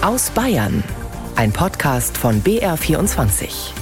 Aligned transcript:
Aus 0.00 0.30
Bayern. 0.30 0.84
Ein 1.34 1.52
Podcast 1.52 2.16
von 2.16 2.40
BR24. 2.42 3.72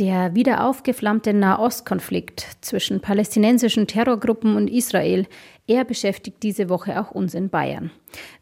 Der 0.00 0.34
wieder 0.34 0.66
aufgeflammte 0.66 1.32
Nahostkonflikt 1.32 2.48
zwischen 2.62 2.98
palästinensischen 3.00 3.86
Terrorgruppen 3.86 4.56
und 4.56 4.66
Israel, 4.66 5.28
er 5.68 5.84
beschäftigt 5.84 6.42
diese 6.42 6.68
Woche 6.68 7.00
auch 7.00 7.12
uns 7.12 7.32
in 7.32 7.48
Bayern. 7.48 7.92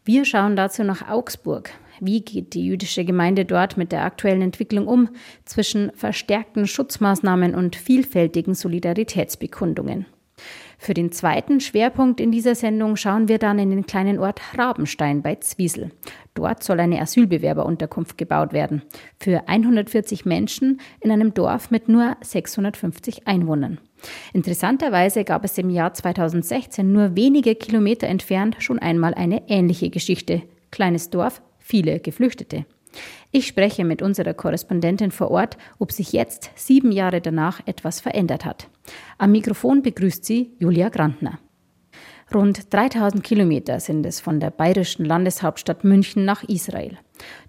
Wir 0.03 0.25
schauen 0.25 0.55
dazu 0.55 0.83
nach 0.83 1.07
Augsburg. 1.07 1.69
Wie 1.99 2.21
geht 2.21 2.55
die 2.55 2.65
jüdische 2.65 3.05
Gemeinde 3.05 3.45
dort 3.45 3.77
mit 3.77 3.91
der 3.91 4.03
aktuellen 4.03 4.41
Entwicklung 4.41 4.87
um 4.87 5.09
zwischen 5.45 5.91
verstärkten 5.93 6.65
Schutzmaßnahmen 6.65 7.53
und 7.53 7.75
vielfältigen 7.75 8.55
Solidaritätsbekundungen? 8.55 10.07
Für 10.83 10.93
den 10.93 11.13
zweiten 11.13 11.61
Schwerpunkt 11.61 12.19
in 12.19 12.33
dieser 12.33 12.55
Sendung 12.55 12.97
schauen 12.97 13.29
wir 13.29 13.37
dann 13.37 13.57
in 13.57 13.69
den 13.69 13.85
kleinen 13.85 14.19
Ort 14.19 14.41
Rabenstein 14.57 15.21
bei 15.21 15.35
Zwiesel. 15.35 15.91
Dort 16.33 16.61
soll 16.61 16.77
eine 16.81 16.99
Asylbewerberunterkunft 16.99 18.17
gebaut 18.17 18.51
werden. 18.51 18.81
Für 19.17 19.47
140 19.47 20.25
Menschen 20.25 20.81
in 20.99 21.09
einem 21.09 21.33
Dorf 21.33 21.71
mit 21.71 21.87
nur 21.87 22.17
650 22.19 23.29
Einwohnern. 23.29 23.77
Interessanterweise 24.33 25.23
gab 25.23 25.45
es 25.45 25.57
im 25.57 25.69
Jahr 25.69 25.93
2016 25.93 26.91
nur 26.91 27.15
wenige 27.15 27.55
Kilometer 27.55 28.07
entfernt 28.07 28.57
schon 28.59 28.77
einmal 28.77 29.13
eine 29.13 29.47
ähnliche 29.47 29.89
Geschichte. 29.89 30.41
Kleines 30.69 31.09
Dorf, 31.09 31.41
viele 31.59 32.01
Geflüchtete. 32.01 32.65
Ich 33.31 33.47
spreche 33.47 33.85
mit 33.85 34.01
unserer 34.01 34.33
Korrespondentin 34.33 35.11
vor 35.11 35.31
Ort, 35.31 35.57
ob 35.79 35.91
sich 35.91 36.13
jetzt, 36.13 36.51
sieben 36.55 36.91
Jahre 36.91 37.21
danach, 37.21 37.61
etwas 37.65 37.99
verändert 37.99 38.45
hat. 38.45 38.69
Am 39.17 39.31
Mikrofon 39.31 39.81
begrüßt 39.81 40.23
sie 40.23 40.51
Julia 40.59 40.89
Grantner. 40.89 41.39
Rund 42.33 42.73
3000 42.73 43.23
Kilometer 43.23 43.79
sind 43.79 44.05
es 44.05 44.19
von 44.19 44.39
der 44.39 44.49
bayerischen 44.49 45.05
Landeshauptstadt 45.05 45.83
München 45.83 46.25
nach 46.25 46.43
Israel. 46.43 46.97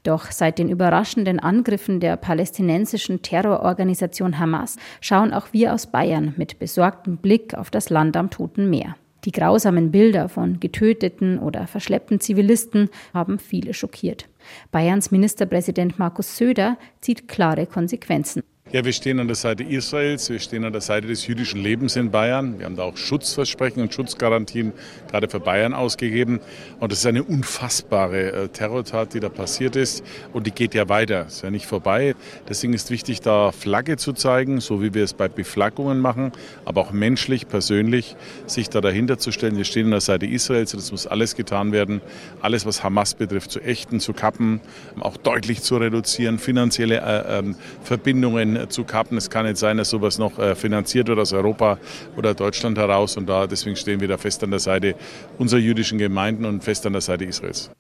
Doch 0.03 0.31
seit 0.31 0.59
den 0.59 0.69
überraschenden 0.69 1.41
Angriffen 1.41 2.01
der 2.01 2.17
palästinensischen 2.17 3.23
Terrororganisation 3.23 4.39
Hamas 4.39 4.77
schauen 5.01 5.33
auch 5.33 5.49
wir 5.53 5.73
aus 5.73 5.87
Bayern 5.87 6.35
mit 6.37 6.59
besorgtem 6.59 7.17
Blick 7.17 7.55
auf 7.55 7.71
das 7.71 7.89
Land 7.89 8.17
am 8.17 8.31
Toten 8.31 8.69
Meer. 8.69 8.97
Die 9.25 9.33
grausamen 9.33 9.91
Bilder 9.91 10.29
von 10.29 10.61
getöteten 10.61 11.39
oder 11.39 11.67
verschleppten 11.67 12.21
Zivilisten 12.21 12.91
haben 13.13 13.39
viele 13.39 13.75
schockiert. 13.75 14.29
Bayerns 14.71 15.11
Ministerpräsident 15.11 15.99
Markus 15.99 16.37
Söder 16.37 16.77
zieht 17.01 17.27
klare 17.29 17.67
Konsequenzen. 17.67 18.43
Ja, 18.75 18.85
wir 18.85 18.93
stehen 18.93 19.21
an 19.21 19.29
der 19.29 19.37
Seite 19.37 19.63
Israels, 19.63 20.29
wir 20.31 20.41
stehen 20.41 20.65
an 20.65 20.73
der 20.73 20.81
Seite 20.81 21.07
des 21.07 21.29
jüdischen 21.29 21.63
Lebens 21.63 21.95
in 21.95 22.11
Bayern. 22.11 22.59
Wir 22.59 22.67
haben 22.67 22.75
da 22.75 22.83
auch 22.83 22.97
Schutzversprechen 22.97 23.81
und 23.81 23.95
Schutzgarantien 23.95 24.73
gerade 25.09 25.29
für 25.29 25.39
Bayern 25.39 25.75
ausgegeben. 25.75 26.41
Und 26.81 26.91
es 26.91 26.99
ist 26.99 27.07
eine 27.07 27.23
unfassbare 27.23 28.33
äh, 28.33 28.49
Terrortat, 28.49 29.15
die 29.15 29.21
da 29.21 29.29
passiert 29.29 29.77
ist. 29.77 30.03
Und 30.33 30.49
die 30.49 30.51
geht 30.51 30.75
ja 30.75 30.89
weiter, 30.89 31.27
ist 31.29 31.45
ja 31.45 31.53
nicht 31.53 31.67
vorbei. 31.67 32.17
Deswegen 32.49 32.73
ist 32.73 32.91
wichtig, 32.91 33.21
da 33.21 33.53
Flagge 33.53 33.97
zu 33.97 34.13
zeigen, 34.13 34.61
so 34.61 34.83
wie 34.83 34.93
wir 34.93 35.05
es 35.05 35.15
bei 35.15 35.29
Beflaggungen 35.29 36.01
machen, 36.01 36.33
aber 36.65 36.81
auch 36.81 36.91
menschlich, 36.91 37.47
persönlich, 37.47 38.17
sich 38.49 38.71
da 38.71 38.81
dahinter 38.81 39.19
zu 39.19 39.31
stellen. 39.31 39.57
Wir 39.57 39.63
stehen 39.63 39.85
an 39.85 39.93
der 39.93 40.01
Seite 40.01 40.27
Israels 40.27 40.75
und 40.75 40.81
es 40.81 40.91
muss 40.91 41.07
alles 41.07 41.37
getan 41.37 41.71
werden, 41.71 42.01
alles, 42.41 42.67
was 42.67 42.83
Hamas 42.83 43.15
betrifft, 43.15 43.53
zu 43.53 43.61
ächten, 43.61 44.01
zu 44.01 44.15
kappen, 44.15 44.61
auch 44.99 45.17
deutlich 45.17 45.63
zu 45.63 45.77
reduzieren, 45.77 46.41
finanzielle 46.41 46.97
äh, 46.97 47.39
äh, 47.39 47.55
Verbindungen 47.85 48.64
zu 48.69 48.85
kappen. 48.85 49.17
Es 49.17 49.31
kann 49.31 49.47
nicht 49.47 49.57
sein, 49.57 49.77
dass 49.77 49.91
sowas 49.91 50.19
noch 50.19 50.39
äh, 50.39 50.55
finanziert 50.55 51.09
wird 51.09 51.19
aus 51.19 51.33
Europa 51.33 51.79
oder 52.17 52.35
Deutschland 52.35 52.79
heraus. 52.79 53.17
Und 53.17 53.29
da 53.29 53.47
deswegen 53.47 53.77
stehen 53.77 54.01
wir 54.01 54.09
da 54.09 54.19
fest 54.19 54.43
an 54.45 54.51
der 54.51 54.61
Seite 54.61 54.95
unserer 55.39 55.61
jüdischen 55.61 55.99
Gemeinden 55.99 56.45
und 56.45 56.63
fest 56.63 56.87
an 56.87 56.93
der 56.93 57.03
Seite 57.03 57.25
Israels. 57.25 57.71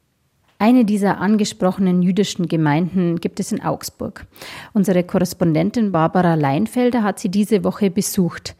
Eine 0.58 0.84
dieser 0.84 1.18
angesprochenen 1.18 2.02
jüdischen 2.02 2.46
Gemeinden 2.46 3.20
gibt 3.20 3.40
es 3.40 3.52
in 3.52 3.62
Augsburg. 3.62 4.26
Unsere 4.72 5.02
Korrespondentin 5.02 5.92
Barbara 5.92 6.34
Leinfelder 6.34 7.02
hat 7.02 7.18
sie 7.18 7.28
diese 7.28 7.64
Woche 7.64 7.90
besucht. 7.90 8.54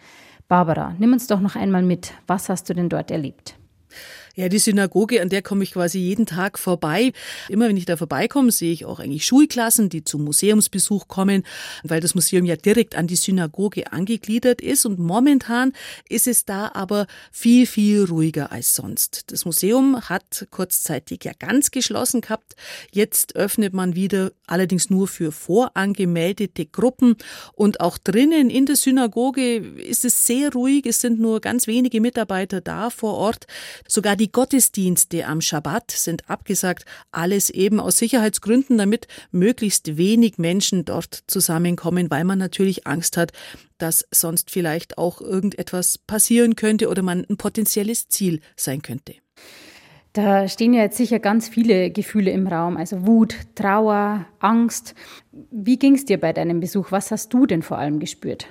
Barbara, 0.48 0.94
nimm 0.98 1.12
uns 1.12 1.26
doch 1.26 1.40
noch 1.40 1.56
einmal 1.56 1.82
mit. 1.82 2.12
Was 2.26 2.48
hast 2.48 2.68
du 2.68 2.74
denn 2.74 2.88
dort 2.88 3.10
erlebt? 3.10 3.56
Ja, 4.36 4.48
die 4.48 4.58
Synagoge, 4.58 5.22
an 5.22 5.28
der 5.28 5.42
komme 5.42 5.62
ich 5.62 5.70
quasi 5.70 6.00
jeden 6.00 6.26
Tag 6.26 6.58
vorbei. 6.58 7.12
Immer 7.48 7.68
wenn 7.68 7.76
ich 7.76 7.84
da 7.84 7.96
vorbeikomme, 7.96 8.50
sehe 8.50 8.72
ich 8.72 8.84
auch 8.84 8.98
eigentlich 8.98 9.24
Schulklassen, 9.24 9.90
die 9.90 10.02
zum 10.02 10.24
Museumsbesuch 10.24 11.06
kommen, 11.06 11.44
weil 11.84 12.00
das 12.00 12.16
Museum 12.16 12.44
ja 12.44 12.56
direkt 12.56 12.96
an 12.96 13.06
die 13.06 13.14
Synagoge 13.14 13.92
angegliedert 13.92 14.60
ist. 14.60 14.86
Und 14.86 14.98
momentan 14.98 15.72
ist 16.08 16.26
es 16.26 16.44
da 16.44 16.72
aber 16.74 17.06
viel, 17.30 17.64
viel 17.64 18.06
ruhiger 18.06 18.50
als 18.50 18.74
sonst. 18.74 19.30
Das 19.30 19.44
Museum 19.44 20.00
hat 20.08 20.48
kurzzeitig 20.50 21.22
ja 21.22 21.32
ganz 21.38 21.70
geschlossen 21.70 22.20
gehabt. 22.20 22.56
Jetzt 22.90 23.36
öffnet 23.36 23.72
man 23.72 23.94
wieder, 23.94 24.32
allerdings 24.48 24.90
nur 24.90 25.06
für 25.06 25.30
vorangemeldete 25.30 26.66
Gruppen. 26.66 27.14
Und 27.54 27.80
auch 27.80 27.98
drinnen 27.98 28.50
in 28.50 28.66
der 28.66 28.74
Synagoge 28.74 29.58
ist 29.58 30.04
es 30.04 30.26
sehr 30.26 30.52
ruhig. 30.52 30.86
Es 30.86 31.00
sind 31.00 31.20
nur 31.20 31.40
ganz 31.40 31.68
wenige 31.68 32.00
Mitarbeiter 32.00 32.60
da 32.60 32.90
vor 32.90 33.14
Ort. 33.14 33.46
Sogar 33.86 34.16
die 34.16 34.23
die 34.24 34.32
Gottesdienste 34.32 35.26
am 35.26 35.42
Schabbat 35.42 35.90
sind 35.90 36.30
abgesagt, 36.30 36.86
alles 37.12 37.50
eben 37.50 37.78
aus 37.78 37.98
Sicherheitsgründen, 37.98 38.78
damit 38.78 39.06
möglichst 39.32 39.98
wenig 39.98 40.38
Menschen 40.38 40.86
dort 40.86 41.24
zusammenkommen, 41.26 42.10
weil 42.10 42.24
man 42.24 42.38
natürlich 42.38 42.86
Angst 42.86 43.18
hat, 43.18 43.32
dass 43.76 44.06
sonst 44.10 44.50
vielleicht 44.50 44.96
auch 44.96 45.20
irgendetwas 45.20 45.98
passieren 45.98 46.56
könnte 46.56 46.88
oder 46.88 47.02
man 47.02 47.26
ein 47.28 47.36
potenzielles 47.36 48.08
Ziel 48.08 48.40
sein 48.56 48.80
könnte. 48.80 49.16
Da 50.14 50.48
stehen 50.48 50.72
ja 50.72 50.80
jetzt 50.80 50.96
sicher 50.96 51.18
ganz 51.18 51.46
viele 51.46 51.90
Gefühle 51.90 52.30
im 52.30 52.46
Raum, 52.46 52.78
also 52.78 53.06
Wut, 53.06 53.36
Trauer, 53.54 54.24
Angst. 54.38 54.94
Wie 55.32 55.78
ging 55.78 55.96
es 55.96 56.06
dir 56.06 56.18
bei 56.18 56.32
deinem 56.32 56.60
Besuch? 56.60 56.92
Was 56.92 57.10
hast 57.10 57.30
du 57.34 57.44
denn 57.44 57.60
vor 57.60 57.76
allem 57.76 58.00
gespürt? 58.00 58.46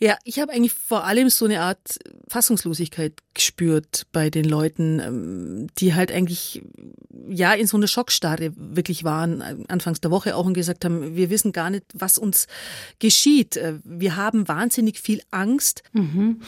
Ja, 0.00 0.18
ich 0.24 0.40
habe 0.40 0.52
eigentlich 0.52 0.74
vor 0.74 1.04
allem 1.04 1.30
so 1.30 1.44
eine 1.44 1.60
Art 1.60 2.00
Fassungslosigkeit 2.28 3.12
gespürt 3.36 4.06
bei 4.12 4.30
den 4.30 4.46
Leuten, 4.46 4.98
ähm, 4.98 5.66
die 5.78 5.94
halt 5.94 6.10
eigentlich 6.10 6.62
ja 7.28 7.52
in 7.52 7.66
so 7.66 7.76
einer 7.76 7.86
Schockstarre 7.86 8.52
wirklich 8.56 9.04
waren, 9.04 9.40
äh, 9.40 9.56
anfangs 9.68 10.00
der 10.00 10.10
Woche 10.10 10.34
auch 10.34 10.46
und 10.46 10.54
gesagt 10.54 10.84
haben, 10.84 11.14
wir 11.14 11.30
wissen 11.30 11.52
gar 11.52 11.70
nicht, 11.70 11.84
was 11.94 12.18
uns 12.18 12.48
geschieht. 12.98 13.56
Äh, 13.56 13.74
wir 13.84 14.16
haben 14.16 14.48
wahnsinnig 14.48 14.98
viel 14.98 15.22
Angst. 15.30 15.82
Mhm. 15.92 16.40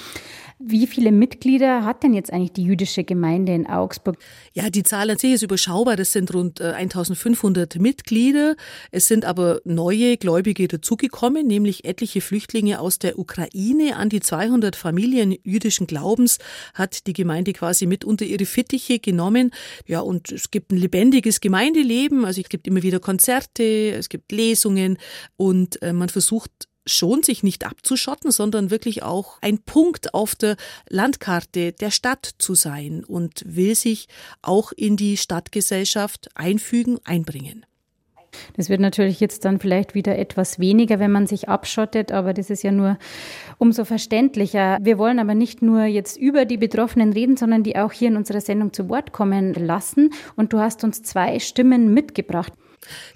Wie 0.61 0.89
viele 0.89 1.13
Mitglieder 1.13 1.85
hat 1.85 2.03
denn 2.03 2.15
jetzt 2.15 2.33
eigentlich 2.33 2.53
die 2.53 2.65
jüdische 2.65 3.05
Gemeinde 3.05 3.55
in 3.55 3.69
Augsburg? 3.69 4.17
Ja, 4.55 4.71
die 4.71 4.83
Zahl 4.83 5.09
an 5.09 5.17
sich 5.17 5.35
ist 5.35 5.43
überschaubar. 5.43 5.95
Das 5.95 6.13
sind 6.13 6.35
rund 6.35 6.61
1500 6.61 7.77
äh, 7.77 7.79
Mitglieder. 7.79 8.57
Es 8.91 9.07
sind 9.07 9.25
aber 9.25 9.61
neue 9.65 10.17
Gläubige 10.17 10.67
dazugekommen, 10.67 11.47
nämlich 11.47 11.85
etliche 11.85 12.21
Flüchtlinge 12.21 12.81
aus 12.81 12.99
der 12.99 13.21
Ukraine. 13.21 13.95
An 13.95 14.09
die 14.09 14.19
200 14.19 14.75
Familien 14.75 15.37
jüdischen 15.45 15.87
Glaubens 15.87 16.39
hat 16.79 17.07
die 17.07 17.13
Gemeinde 17.13 17.53
quasi 17.53 17.87
mit 17.87 18.05
unter 18.05 18.25
ihre 18.25 18.47
Fittiche 18.47 18.99
genommen. 18.99 19.53
Ja, 19.87 20.01
und 20.01 20.33
es 20.33 20.51
gibt 20.51 20.73
ein 20.73 20.79
lebendiges 20.79 21.41
Gemeindeleben. 21.41 22.25
Also 22.25 22.41
es 22.41 22.49
gibt 22.49 22.67
immer 22.67 22.83
wieder 22.83 23.01
Konzerte, 23.01 23.91
es 23.91 24.09
gibt 24.09 24.33
Lesungen 24.33 24.99
und 25.37 25.83
äh, 25.83 25.93
man 25.93 26.09
versucht 26.09 26.69
schon 26.89 27.23
sich 27.23 27.43
nicht 27.43 27.65
abzuschotten, 27.65 28.31
sondern 28.31 28.71
wirklich 28.71 29.03
auch 29.03 29.39
ein 29.43 29.59
Punkt 29.59 30.15
auf 30.15 30.35
der 30.35 30.57
Landkarte 30.89 31.73
der 31.73 31.91
Stadt 31.91 32.31
zu 32.39 32.55
sein 32.55 33.05
und 33.05 33.43
will 33.47 33.75
sich 33.75 34.09
auch 34.43 34.73
in 34.73 34.97
die 34.97 35.17
Stadtgesellschaft 35.17 36.31
einfügen, 36.35 36.99
einbringen. 37.05 37.67
Das 38.57 38.69
wird 38.69 38.81
natürlich 38.81 39.21
jetzt 39.21 39.45
dann 39.45 39.59
vielleicht 39.59 39.95
wieder 39.95 40.19
etwas 40.19 40.59
weniger, 40.59 40.99
wenn 40.99 41.11
man 41.11 41.27
sich 41.27 41.49
abschottet, 41.49 42.13
aber 42.13 42.35
das 42.35 42.51
ist 42.51 42.63
ja 42.63 42.73
nur 42.73 42.99
umso 43.59 43.85
verständlicher. 43.85 44.79
Wir 44.81 44.99
wollen 44.99 45.19
aber 45.19 45.35
nicht 45.35 45.63
nur 45.63 45.85
jetzt 45.85 46.17
über 46.17 46.45
die 46.45 46.57
Betroffenen 46.57 47.13
reden, 47.13 47.37
sondern 47.37 47.63
die 47.63 47.77
auch 47.77 47.93
hier 47.93 48.09
in 48.09 48.17
unserer 48.17 48.41
Sendung 48.41 48.73
zu 48.73 48.89
Wort 48.89 49.13
kommen 49.13 49.55
lassen. 49.55 50.11
Und 50.37 50.53
du 50.53 50.59
hast 50.59 50.85
uns 50.85 51.03
zwei 51.03 51.39
Stimmen 51.39 51.93
mitgebracht. 51.95 52.53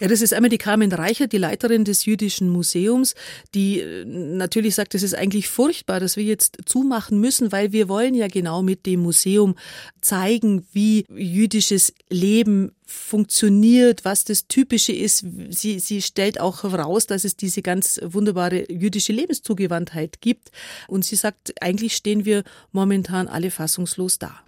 Ja, 0.00 0.08
das 0.08 0.20
ist 0.20 0.34
einmal 0.34 0.50
die 0.50 0.58
Carmen 0.58 0.92
Reichert, 0.92 1.32
die 1.32 1.38
Leiterin 1.38 1.84
des 1.84 2.04
Jüdischen 2.04 2.48
Museums, 2.48 3.14
die 3.54 3.80
äh, 3.80 4.04
natürlich 4.04 4.74
sagt, 4.74 4.94
es 4.94 5.02
ist 5.02 5.14
eigentlich 5.14 5.48
furchtbar, 5.48 6.00
dass 6.00 6.16
wir 6.16 6.24
jetzt 6.24 6.58
zumachen 6.66 7.20
müssen, 7.20 7.52
weil 7.52 7.72
wir 7.72 7.88
wollen 7.88 8.14
ja 8.14 8.28
genau 8.28 8.62
mit 8.62 8.86
dem 8.86 9.00
Museum 9.00 9.54
zeigen, 10.00 10.66
wie 10.72 11.06
jüdisches 11.08 11.92
Leben 12.10 12.72
funktioniert, 12.92 14.04
was 14.04 14.24
das 14.24 14.46
Typische 14.48 14.92
ist. 14.92 15.24
Sie, 15.50 15.78
sie 15.78 16.02
stellt 16.02 16.40
auch 16.40 16.62
heraus, 16.62 17.06
dass 17.06 17.24
es 17.24 17.36
diese 17.36 17.62
ganz 17.62 17.98
wunderbare 18.02 18.70
jüdische 18.70 19.12
Lebenszugewandtheit 19.12 20.20
gibt. 20.20 20.50
Und 20.88 21.04
sie 21.04 21.16
sagt, 21.16 21.54
eigentlich 21.62 21.96
stehen 21.96 22.24
wir 22.24 22.44
momentan 22.72 23.28
alle 23.28 23.50
fassungslos 23.50 24.18
da. 24.18 24.42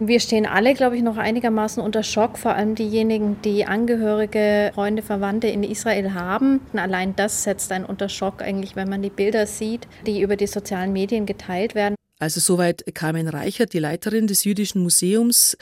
Wir 0.00 0.18
stehen 0.18 0.44
alle, 0.44 0.74
glaube 0.74 0.96
ich, 0.96 1.02
noch 1.02 1.16
einigermaßen 1.16 1.82
unter 1.82 2.02
Schock, 2.02 2.36
vor 2.36 2.54
allem 2.54 2.74
diejenigen, 2.74 3.40
die 3.42 3.64
Angehörige, 3.64 4.72
Freunde, 4.74 5.02
Verwandte 5.02 5.46
in 5.46 5.62
Israel 5.62 6.14
haben. 6.14 6.60
Allein 6.72 7.14
das 7.14 7.44
setzt 7.44 7.70
einen 7.70 7.84
unter 7.84 8.08
Schock 8.08 8.42
eigentlich, 8.42 8.74
wenn 8.74 8.88
man 8.88 9.02
die 9.02 9.10
Bilder 9.10 9.46
sieht, 9.46 9.86
die 10.06 10.20
über 10.20 10.36
die 10.36 10.48
sozialen 10.48 10.92
Medien 10.92 11.26
geteilt 11.26 11.74
werden. 11.74 11.94
Also 12.18 12.40
soweit 12.40 12.84
Carmen 12.94 13.28
Reichert, 13.28 13.72
die 13.72 13.78
Leiterin 13.78 14.26
des 14.26 14.44
Jüdischen 14.44 14.82
Museums. 14.82 15.56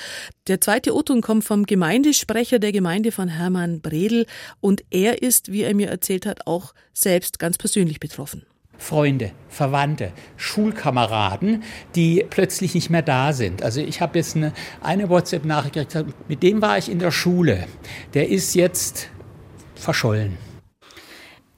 Der 0.46 0.60
zweite 0.60 0.94
O-Ton 0.94 1.20
kommt 1.20 1.44
vom 1.44 1.64
Gemeindesprecher 1.64 2.58
der 2.58 2.72
Gemeinde 2.72 3.10
von 3.10 3.28
Hermann 3.28 3.80
Bredel 3.80 4.26
und 4.60 4.84
er 4.90 5.22
ist, 5.22 5.50
wie 5.50 5.62
er 5.62 5.74
mir 5.74 5.88
erzählt 5.88 6.24
hat, 6.24 6.46
auch 6.46 6.72
selbst 6.92 7.38
ganz 7.38 7.58
persönlich 7.58 8.00
betroffen. 8.00 8.46
Freunde, 8.82 9.30
Verwandte, 9.48 10.12
Schulkameraden, 10.36 11.62
die 11.94 12.26
plötzlich 12.28 12.74
nicht 12.74 12.90
mehr 12.90 13.02
da 13.02 13.32
sind. 13.32 13.62
Also 13.62 13.80
ich 13.80 14.00
habe 14.00 14.18
jetzt 14.18 14.34
eine, 14.34 14.52
eine 14.80 15.08
WhatsApp-Nachricht 15.08 15.74
gekriegt, 15.74 16.14
mit 16.28 16.42
dem 16.42 16.60
war 16.60 16.78
ich 16.78 16.90
in 16.90 16.98
der 16.98 17.12
Schule. 17.12 17.68
Der 18.12 18.28
ist 18.28 18.56
jetzt 18.56 19.08
verschollen. 19.76 20.36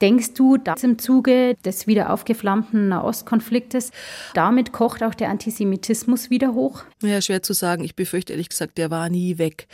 Denkst 0.03 0.35
du, 0.35 0.59
dass 0.59 0.85
im 0.85 0.99
Zuge 0.99 1.55
des 1.65 1.87
wieder 1.87 2.13
aufgeflammten 2.13 2.89
Nahostkonfliktes, 2.89 3.91
damit 4.35 4.73
kocht 4.73 5.03
auch 5.03 5.15
der 5.15 5.31
Antisemitismus 5.31 6.29
wieder 6.29 6.53
hoch? 6.53 6.83
Ja, 7.05 7.21
schwer 7.21 7.43
zu 7.43 7.53
sagen. 7.53 7.85
Ich 7.85 7.95
befürchte 7.95 8.33
ehrlich 8.33 8.49
gesagt, 8.49 8.79
der 8.79 8.91
war 8.91 9.09
nie 9.09 9.39
weg. 9.39 9.67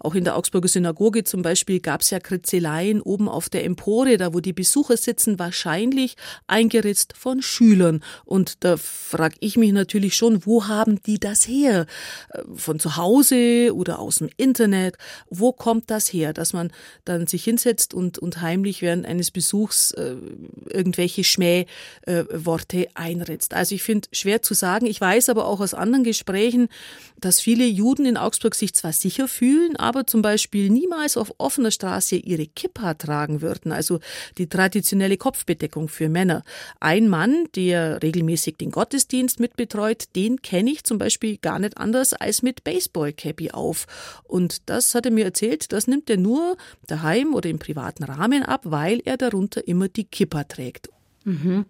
Auch 0.00 0.14
in 0.14 0.24
der 0.24 0.36
Augsburger 0.36 0.68
Synagoge 0.68 1.24
zum 1.24 1.42
Beispiel 1.42 1.80
gab 1.80 2.00
es 2.00 2.10
ja 2.10 2.20
Kritzeleien 2.20 3.00
oben 3.00 3.28
auf 3.28 3.48
der 3.48 3.64
Empore, 3.64 4.16
da 4.16 4.34
wo 4.34 4.40
die 4.40 4.52
Besucher 4.52 4.96
sitzen, 4.96 5.38
wahrscheinlich 5.38 6.16
eingeritzt 6.46 7.14
von 7.16 7.42
Schülern. 7.42 8.02
Und 8.24 8.64
da 8.64 8.76
frage 8.76 9.36
ich 9.40 9.56
mich 9.56 9.72
natürlich 9.72 10.16
schon, 10.16 10.46
wo 10.46 10.66
haben 10.66 11.02
die 11.02 11.18
das 11.18 11.46
her? 11.46 11.86
Äh, 12.30 12.42
von 12.54 12.78
zu 12.78 12.96
Hause 12.96 13.70
oder 13.74 13.98
aus 13.98 14.16
dem 14.16 14.30
Internet? 14.36 14.96
Wo 15.30 15.52
kommt 15.52 15.90
das 15.90 16.12
her, 16.12 16.32
dass 16.32 16.52
man 16.52 16.72
dann 17.04 17.26
sich 17.26 17.44
hinsetzt 17.44 17.94
und, 17.94 18.18
und 18.18 18.40
heimlich 18.40 18.82
während 18.82 19.06
eines 19.06 19.30
Besuchs 19.30 19.92
äh, 19.92 20.16
irgendwelche 20.70 21.24
Schmähworte 21.24 22.84
äh, 22.84 22.88
einritzt. 22.94 23.54
Also 23.54 23.74
ich 23.74 23.82
finde 23.82 24.08
schwer 24.12 24.42
zu 24.42 24.54
sagen. 24.54 24.86
Ich 24.86 25.00
weiß 25.00 25.28
aber 25.28 25.46
auch 25.46 25.60
aus 25.60 25.74
anderen 25.74 26.04
Gesprächen, 26.04 26.68
dass 27.20 27.40
viele 27.40 27.66
Juden 27.66 28.06
in 28.06 28.16
Augsburg 28.16 28.54
sich 28.54 28.74
zwar 28.74 28.92
sicher 28.92 29.28
fühlen, 29.28 29.76
aber 29.76 30.06
zum 30.06 30.22
Beispiel 30.22 30.70
niemals 30.70 31.16
auf 31.16 31.34
offener 31.38 31.70
Straße 31.70 32.16
ihre 32.16 32.46
Kippa 32.46 32.94
tragen 32.94 33.40
würden, 33.42 33.72
also 33.72 34.00
die 34.38 34.48
traditionelle 34.48 35.16
Kopfbedeckung 35.16 35.88
für 35.88 36.08
Männer. 36.08 36.44
Ein 36.80 37.08
Mann, 37.08 37.46
der 37.56 38.02
regelmäßig 38.02 38.56
den 38.56 38.70
Gottesdienst 38.70 39.40
mitbetreut, 39.40 40.14
den 40.16 40.42
kenne 40.42 40.70
ich 40.70 40.84
zum 40.84 40.98
Beispiel 40.98 41.38
gar 41.38 41.58
nicht 41.58 41.76
anders 41.76 42.12
als 42.12 42.42
mit 42.42 42.64
Baseball-Cappy 42.64 43.50
auf. 43.50 43.86
Und 44.24 44.68
das 44.68 44.94
hat 44.94 45.06
er 45.06 45.12
mir 45.12 45.24
erzählt, 45.24 45.72
das 45.72 45.86
nimmt 45.86 46.08
er 46.10 46.16
nur 46.16 46.56
daheim 46.86 47.34
oder 47.34 47.50
im 47.50 47.58
privaten 47.58 48.04
Rahmen 48.04 48.42
ab, 48.42 48.62
weil 48.64 49.00
er 49.04 49.16
darunter 49.16 49.66
immer 49.66 49.88
die 49.88 50.04
Kippa 50.04 50.44
trägt. 50.44 50.88
Mhm. 51.24 51.66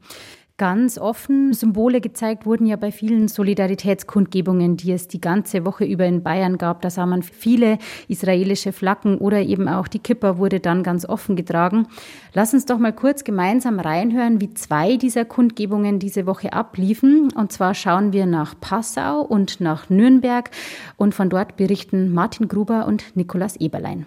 Ganz 0.59 0.99
offen 0.99 1.53
Symbole 1.53 2.01
gezeigt 2.01 2.45
wurden 2.45 2.67
ja 2.67 2.75
bei 2.75 2.91
vielen 2.91 3.29
Solidaritätskundgebungen, 3.29 4.77
die 4.77 4.91
es 4.91 5.07
die 5.07 5.21
ganze 5.21 5.65
Woche 5.65 5.85
über 5.85 6.05
in 6.05 6.25
Bayern 6.25 6.59
gab. 6.59 6.83
Da 6.83 6.91
sah 6.91 7.07
man 7.07 7.23
viele 7.23 7.79
israelische 8.09 8.73
Flaggen 8.73 9.19
oder 9.19 9.41
eben 9.41 9.69
auch 9.69 9.87
die 9.87 10.01
Kippa 10.01 10.37
wurde 10.37 10.59
dann 10.59 10.83
ganz 10.83 11.09
offen 11.09 11.37
getragen. 11.37 11.87
Lass 12.35 12.55
uns 12.55 12.67
doch 12.67 12.79
mal 12.79 12.93
kurz 12.93 13.23
gemeinsam 13.23 13.79
reinhören, 13.79 14.41
wie 14.41 14.53
zwei 14.53 14.97
dieser 14.97 15.25
Kundgebungen 15.25 16.01
diese 16.01 16.27
Woche 16.27 16.53
abliefen. 16.53 17.33
Und 17.33 17.53
zwar 17.53 17.75
schauen 17.75 18.13
wir 18.13 18.27
nach 18.27 18.59
Passau 18.59 19.21
und 19.21 19.61
nach 19.61 19.89
Nürnberg 19.91 20.51
und 20.97 21.15
von 21.15 21.31
dort 21.31 21.57
berichten 21.57 22.13
Martin 22.13 22.49
Gruber 22.49 22.89
und 22.89 23.17
Nikolaus 23.17 23.55
Eberlein. 23.55 24.07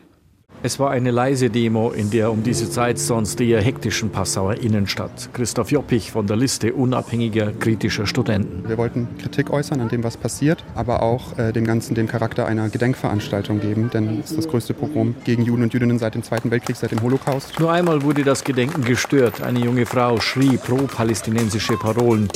Es 0.64 0.78
war 0.78 0.92
eine 0.92 1.10
leise 1.10 1.50
Demo 1.50 1.90
in 1.90 2.12
der 2.12 2.32
um 2.32 2.44
diese 2.44 2.70
Zeit 2.70 3.00
sonst 3.00 3.42
eher 3.42 3.60
hektischen 3.60 4.12
Passauer 4.12 4.58
Innenstadt. 4.58 5.30
Christoph 5.34 5.72
Joppich 5.72 6.12
von 6.12 6.28
der 6.28 6.38
Liste 6.38 6.74
unabhängiger 6.74 7.52
kritischer 7.52 8.06
Studenten. 8.06 8.70
Wir 8.70 8.78
wollten 8.78 9.08
Kritik 9.18 9.50
äußern 9.50 9.82
an 9.82 9.90
dem, 9.90 10.04
was 10.04 10.18
passiert, 10.18 10.64
aber 10.76 11.02
auch 11.02 11.36
äh, 11.40 11.52
dem 11.52 11.66
Ganzen 11.66 11.96
den 11.96 12.06
Charakter 12.06 12.46
einer 12.46 12.70
Gedenkveranstaltung 12.70 13.60
geben, 13.60 13.90
denn 13.92 14.20
es 14.20 14.30
ist 14.30 14.38
das 14.38 14.48
größte 14.48 14.76
Pogrom 14.76 15.16
gegen 15.24 15.42
Juden 15.42 15.64
und 15.64 15.74
Jüdinnen 15.74 15.98
seit 15.98 16.14
dem 16.14 16.22
Zweiten 16.22 16.52
Weltkrieg, 16.52 16.76
seit 16.76 16.92
dem 16.92 17.02
Holocaust. 17.02 17.60
Nur 17.60 17.72
einmal 17.72 18.04
wurde 18.04 18.24
das 18.24 18.44
Gedenken 18.44 18.84
gestört. 18.84 19.42
Eine 19.42 19.62
junge 19.62 19.88
Frau 19.88 20.20
schrie 20.20 20.58
pro-palästinensische 20.58 21.76
Parolen. 21.76 22.30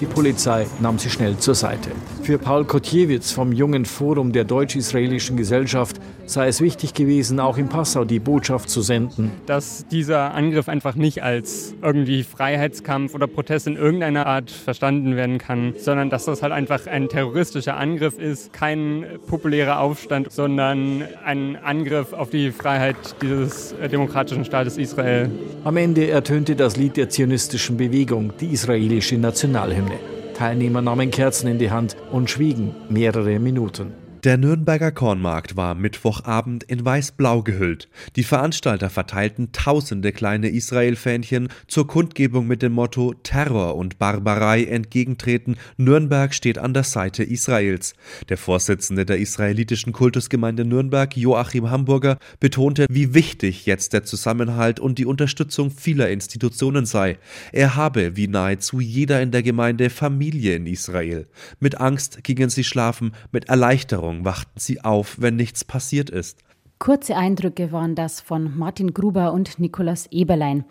Die 0.00 0.06
Polizei 0.06 0.66
nahm 0.80 0.98
sie 0.98 1.10
schnell 1.10 1.36
zur 1.38 1.54
Seite. 1.54 1.90
Für 2.22 2.38
Paul 2.38 2.64
Kotjewitz 2.64 3.32
vom 3.32 3.52
Jungen 3.52 3.84
Forum 3.84 4.32
der 4.32 4.44
Deutsch-Israelischen 4.44 5.36
Gesellschaft 5.36 6.00
sei 6.30 6.46
es 6.48 6.60
wichtig 6.60 6.94
gewesen, 6.94 7.40
auch 7.40 7.58
in 7.58 7.68
Passau 7.68 8.04
die 8.04 8.20
Botschaft 8.20 8.70
zu 8.70 8.82
senden. 8.82 9.32
Dass 9.46 9.86
dieser 9.88 10.32
Angriff 10.32 10.68
einfach 10.68 10.94
nicht 10.94 11.22
als 11.22 11.74
irgendwie 11.82 12.22
Freiheitskampf 12.22 13.14
oder 13.14 13.26
Protest 13.26 13.66
in 13.66 13.76
irgendeiner 13.76 14.26
Art 14.26 14.50
verstanden 14.50 15.16
werden 15.16 15.38
kann, 15.38 15.74
sondern 15.76 16.10
dass 16.10 16.26
das 16.26 16.42
halt 16.42 16.52
einfach 16.52 16.86
ein 16.86 17.08
terroristischer 17.08 17.76
Angriff 17.76 18.18
ist, 18.18 18.52
kein 18.52 19.04
populärer 19.26 19.80
Aufstand, 19.80 20.30
sondern 20.30 21.04
ein 21.24 21.56
Angriff 21.56 22.12
auf 22.12 22.30
die 22.30 22.52
Freiheit 22.52 22.96
dieses 23.20 23.74
demokratischen 23.90 24.44
Staates 24.44 24.76
Israel. 24.76 25.30
Am 25.64 25.76
Ende 25.76 26.08
ertönte 26.08 26.54
das 26.54 26.76
Lied 26.76 26.96
der 26.96 27.08
zionistischen 27.08 27.76
Bewegung, 27.76 28.32
die 28.40 28.52
israelische 28.52 29.18
Nationalhymne. 29.18 30.19
Teilnehmer 30.40 30.80
nahmen 30.80 31.10
Kerzen 31.10 31.48
in 31.48 31.58
die 31.58 31.70
Hand 31.70 31.98
und 32.10 32.30
schwiegen 32.30 32.74
mehrere 32.88 33.38
Minuten. 33.38 33.92
Der 34.22 34.36
Nürnberger 34.36 34.92
Kornmarkt 34.92 35.56
war 35.56 35.74
Mittwochabend 35.74 36.62
in 36.64 36.84
weiß-blau 36.84 37.42
gehüllt. 37.42 37.88
Die 38.16 38.22
Veranstalter 38.22 38.90
verteilten 38.90 39.52
tausende 39.52 40.12
kleine 40.12 40.50
Israel-Fähnchen 40.50 41.48
zur 41.66 41.86
Kundgebung 41.86 42.46
mit 42.46 42.60
dem 42.60 42.72
Motto 42.72 43.14
Terror 43.14 43.76
und 43.76 43.98
Barbarei 43.98 44.64
entgegentreten. 44.64 45.56
Nürnberg 45.78 46.34
steht 46.34 46.58
an 46.58 46.74
der 46.74 46.82
Seite 46.82 47.24
Israels. 47.24 47.94
Der 48.28 48.36
Vorsitzende 48.36 49.06
der 49.06 49.16
israelitischen 49.16 49.94
Kultusgemeinde 49.94 50.66
Nürnberg, 50.66 51.16
Joachim 51.16 51.70
Hamburger, 51.70 52.18
betonte, 52.40 52.84
wie 52.90 53.14
wichtig 53.14 53.64
jetzt 53.64 53.94
der 53.94 54.04
Zusammenhalt 54.04 54.80
und 54.80 54.98
die 54.98 55.06
Unterstützung 55.06 55.70
vieler 55.70 56.10
Institutionen 56.10 56.84
sei. 56.84 57.16
Er 57.52 57.74
habe, 57.74 58.18
wie 58.18 58.28
nahezu 58.28 58.80
jeder 58.80 59.22
in 59.22 59.30
der 59.30 59.42
Gemeinde, 59.42 59.88
Familie 59.88 60.56
in 60.56 60.66
Israel. 60.66 61.26
Mit 61.58 61.80
Angst 61.80 62.22
gingen 62.22 62.50
sie 62.50 62.64
schlafen, 62.64 63.12
mit 63.32 63.48
Erleichterung 63.48 64.09
Erinnerung 64.10 64.24
wachten 64.24 64.58
sie 64.58 64.80
auf, 64.82 65.20
wenn 65.20 65.36
nichts 65.36 65.64
passiert 65.64 66.10
ist. 66.10 66.38
Kurze 66.78 67.16
Eindrücke 67.16 67.72
waren 67.72 67.94
das 67.94 68.20
von 68.20 68.56
Martin 68.56 68.94
Gruber 68.94 69.32
und 69.32 69.58
Nikolaus 69.58 70.06
Eberlein. 70.10 70.64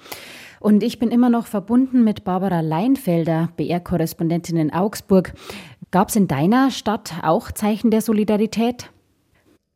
Und 0.60 0.84
ich 0.84 1.00
bin 1.00 1.12
immer 1.12 1.30
noch 1.30 1.46
verbunden 1.46 2.04
mit 2.04 2.24
Barbara 2.24 2.62
Leinfelder, 2.62 3.50
BR-Korrespondentin 3.56 4.58
in 4.58 4.74
Augsburg. 4.74 5.34
Gab 5.92 6.10
es 6.10 6.16
in 6.16 6.28
deiner 6.28 6.72
Stadt 6.72 7.14
auch 7.22 7.52
Zeichen 7.52 7.92
der 7.92 8.02
Solidarität? 8.02 8.90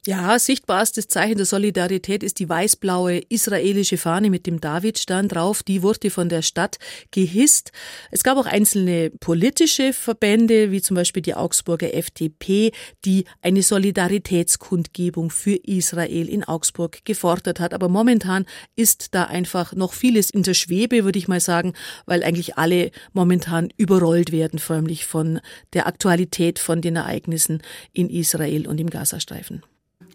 Ja, 0.06 0.38
sichtbarstes 0.38 1.08
Zeichen 1.08 1.38
der 1.38 1.46
Solidarität 1.46 2.24
ist 2.24 2.40
die 2.40 2.50
weiß-blaue 2.50 3.20
israelische 3.30 3.98
Fahne 3.98 4.30
mit 4.30 4.46
dem 4.48 4.60
Davidstern 4.60 5.30
drauf. 5.30 5.64
Die 5.64 5.82
wurde 5.82 6.10
von 6.10 6.28
der 6.28 6.42
Stadt 6.42 6.78
gehisst. 7.12 7.72
Es 8.12 8.22
gab 8.22 8.38
auch 8.38 8.46
einzelne 8.46 9.12
politische 9.12 9.94
Verbände, 9.94 10.72
wie 10.72 10.82
zum 10.82 10.96
Beispiel 10.96 11.22
die 11.22 11.36
Augsburger 11.36 11.94
FDP, 11.94 12.74
die 13.06 13.24
eine 13.42 13.62
Solidaritätskundgebung 13.62 15.30
für 15.30 15.56
Israel 15.56 16.28
in 16.28 16.44
Augsburg 16.44 17.06
gefordert 17.06 17.62
hat. 17.62 17.74
Aber 17.74 17.88
momentan 17.88 18.46
ist 18.76 19.16
da 19.16 19.24
einfach 19.24 19.72
noch 19.72 19.94
vieles 19.94 20.30
in 20.30 20.44
der 20.44 20.54
Schwebe, 20.54 21.06
würde 21.06 21.20
ich 21.20 21.30
mal 21.30 21.40
sagen, 21.40 21.72
weil 22.06 22.26
eigentlich 22.26 22.58
alle 22.58 22.92
momentan 23.14 23.70
überrollt 23.78 24.34
werden, 24.34 24.60
förmlich 24.60 25.06
von 25.06 25.40
der 25.72 25.88
Aktualität 25.88 26.60
von 26.60 26.82
den 26.82 26.98
Ereignissen 26.98 27.62
in 27.94 28.10
Israel 28.10 28.68
und 28.68 28.82
im 28.82 28.90
Gazastreifen. 28.90 29.64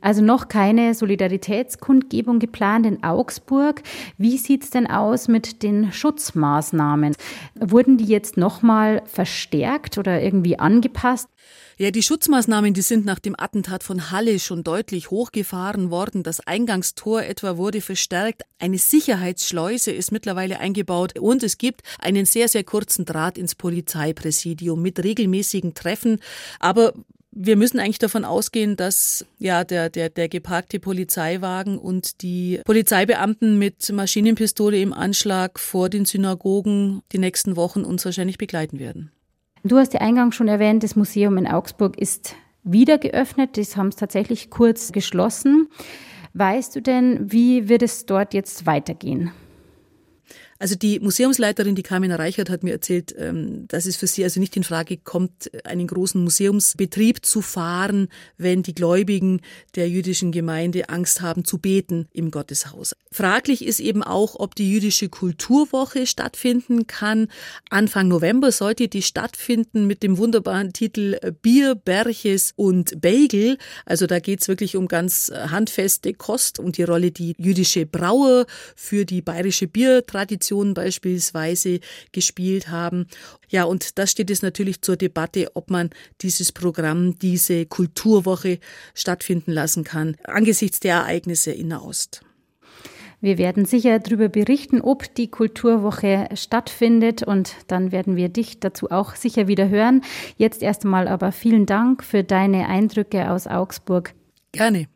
Also 0.00 0.22
noch 0.22 0.48
keine 0.48 0.94
Solidaritätskundgebung 0.94 2.38
geplant 2.38 2.86
in 2.86 3.02
Augsburg. 3.02 3.82
Wie 4.16 4.38
sieht 4.38 4.64
es 4.64 4.70
denn 4.70 4.86
aus 4.86 5.28
mit 5.28 5.62
den 5.62 5.92
Schutzmaßnahmen? 5.92 7.14
Wurden 7.58 7.96
die 7.96 8.06
jetzt 8.06 8.36
nochmal 8.36 9.02
verstärkt 9.06 9.98
oder 9.98 10.22
irgendwie 10.22 10.58
angepasst? 10.58 11.28
Ja, 11.80 11.92
die 11.92 12.02
Schutzmaßnahmen, 12.02 12.74
die 12.74 12.82
sind 12.82 13.04
nach 13.04 13.20
dem 13.20 13.36
Attentat 13.38 13.84
von 13.84 14.10
Halle 14.10 14.40
schon 14.40 14.64
deutlich 14.64 15.12
hochgefahren 15.12 15.92
worden. 15.92 16.24
Das 16.24 16.40
Eingangstor 16.40 17.22
etwa 17.22 17.56
wurde 17.56 17.80
verstärkt. 17.80 18.42
Eine 18.58 18.78
Sicherheitsschleuse 18.78 19.92
ist 19.92 20.10
mittlerweile 20.10 20.58
eingebaut 20.58 21.16
und 21.20 21.44
es 21.44 21.56
gibt 21.56 21.82
einen 22.00 22.24
sehr, 22.24 22.48
sehr 22.48 22.64
kurzen 22.64 23.04
Draht 23.04 23.38
ins 23.38 23.54
Polizeipräsidium 23.54 24.82
mit 24.82 25.04
regelmäßigen 25.04 25.74
Treffen. 25.74 26.18
Aber 26.58 26.94
wir 27.40 27.56
müssen 27.56 27.78
eigentlich 27.78 28.00
davon 28.00 28.24
ausgehen, 28.24 28.74
dass 28.74 29.24
ja 29.38 29.62
der, 29.62 29.90
der, 29.90 30.10
der 30.10 30.28
geparkte 30.28 30.80
Polizeiwagen 30.80 31.78
und 31.78 32.22
die 32.22 32.60
Polizeibeamten 32.64 33.58
mit 33.58 33.90
Maschinenpistole 33.92 34.80
im 34.80 34.92
Anschlag 34.92 35.60
vor 35.60 35.88
den 35.88 36.04
Synagogen 36.04 37.02
die 37.12 37.18
nächsten 37.18 37.54
Wochen 37.54 37.84
uns 37.84 38.04
wahrscheinlich 38.04 38.38
begleiten 38.38 38.80
werden. 38.80 39.12
Du 39.62 39.76
hast 39.76 39.94
ja 39.94 40.00
eingangs 40.00 40.34
schon 40.34 40.48
erwähnt, 40.48 40.82
das 40.82 40.96
Museum 40.96 41.36
in 41.38 41.46
Augsburg 41.46 41.96
ist 41.96 42.34
wieder 42.64 42.98
geöffnet. 42.98 43.56
Das 43.56 43.76
haben 43.76 43.88
es 43.88 43.96
tatsächlich 43.96 44.50
kurz 44.50 44.90
geschlossen. 44.90 45.68
Weißt 46.34 46.74
du 46.74 46.82
denn, 46.82 47.30
wie 47.32 47.68
wird 47.68 47.82
es 47.82 48.04
dort 48.04 48.34
jetzt 48.34 48.66
weitergehen? 48.66 49.30
Also 50.60 50.74
die 50.74 50.98
Museumsleiterin, 50.98 51.76
die 51.76 51.84
Carmina 51.84 52.16
Reichert, 52.16 52.50
hat 52.50 52.64
mir 52.64 52.72
erzählt, 52.72 53.14
ähm, 53.16 53.68
dass 53.68 53.86
es 53.86 53.96
für 53.96 54.08
sie 54.08 54.24
also 54.24 54.40
nicht 54.40 54.56
in 54.56 54.64
Frage 54.64 54.96
kommt, 54.96 55.50
einen 55.64 55.86
großen 55.86 56.22
Museumsbetrieb 56.22 57.24
zu 57.24 57.42
fahren, 57.42 58.08
wenn 58.38 58.64
die 58.64 58.74
Gläubigen 58.74 59.40
der 59.76 59.88
jüdischen 59.88 60.32
Gemeinde 60.32 60.88
Angst 60.88 61.20
haben 61.20 61.44
zu 61.44 61.58
beten 61.58 62.08
im 62.12 62.32
Gotteshaus. 62.32 62.96
Fraglich 63.12 63.64
ist 63.64 63.78
eben 63.78 64.02
auch, 64.02 64.34
ob 64.34 64.56
die 64.56 64.70
jüdische 64.70 65.08
Kulturwoche 65.08 66.06
stattfinden 66.06 66.88
kann. 66.88 67.28
Anfang 67.70 68.08
November 68.08 68.50
sollte 68.50 68.88
die 68.88 69.02
stattfinden 69.02 69.86
mit 69.86 70.02
dem 70.02 70.18
wunderbaren 70.18 70.72
Titel 70.72 71.18
Bier, 71.40 71.76
Berches 71.76 72.52
und 72.56 73.00
Bagel. 73.00 73.58
Also 73.86 74.06
da 74.06 74.18
geht's 74.18 74.48
wirklich 74.48 74.76
um 74.76 74.88
ganz 74.88 75.30
handfeste 75.32 76.14
Kost 76.14 76.58
und 76.58 76.78
die 76.78 76.82
Rolle, 76.82 77.12
die 77.12 77.34
jüdische 77.38 77.86
Brauer 77.86 78.46
für 78.74 79.04
die 79.04 79.22
bayerische 79.22 79.68
Biertradition 79.68 80.47
Generation 80.48 80.74
beispielsweise 80.74 81.80
gespielt 82.12 82.68
haben. 82.68 83.06
Ja, 83.48 83.64
und 83.64 83.98
da 83.98 84.06
steht 84.06 84.30
es 84.30 84.42
natürlich 84.42 84.82
zur 84.82 84.96
Debatte, 84.96 85.50
ob 85.54 85.70
man 85.70 85.90
dieses 86.20 86.52
Programm, 86.52 87.18
diese 87.18 87.66
Kulturwoche 87.66 88.58
stattfinden 88.94 89.52
lassen 89.52 89.84
kann, 89.84 90.16
angesichts 90.24 90.80
der 90.80 90.96
Ereignisse 90.96 91.52
in 91.52 91.68
Nahost. 91.68 92.22
Wir 93.20 93.36
werden 93.36 93.64
sicher 93.64 93.98
darüber 93.98 94.28
berichten, 94.28 94.80
ob 94.80 95.12
die 95.16 95.28
Kulturwoche 95.28 96.28
stattfindet 96.34 97.24
und 97.24 97.56
dann 97.66 97.90
werden 97.90 98.14
wir 98.14 98.28
dich 98.28 98.60
dazu 98.60 98.92
auch 98.92 99.16
sicher 99.16 99.48
wieder 99.48 99.68
hören. 99.68 100.02
Jetzt 100.36 100.62
erst 100.62 100.84
einmal 100.84 101.08
aber 101.08 101.32
vielen 101.32 101.66
Dank 101.66 102.04
für 102.04 102.22
deine 102.22 102.68
Eindrücke 102.68 103.30
aus 103.30 103.48
Augsburg. 103.48 104.14
Gerne. 104.52 104.86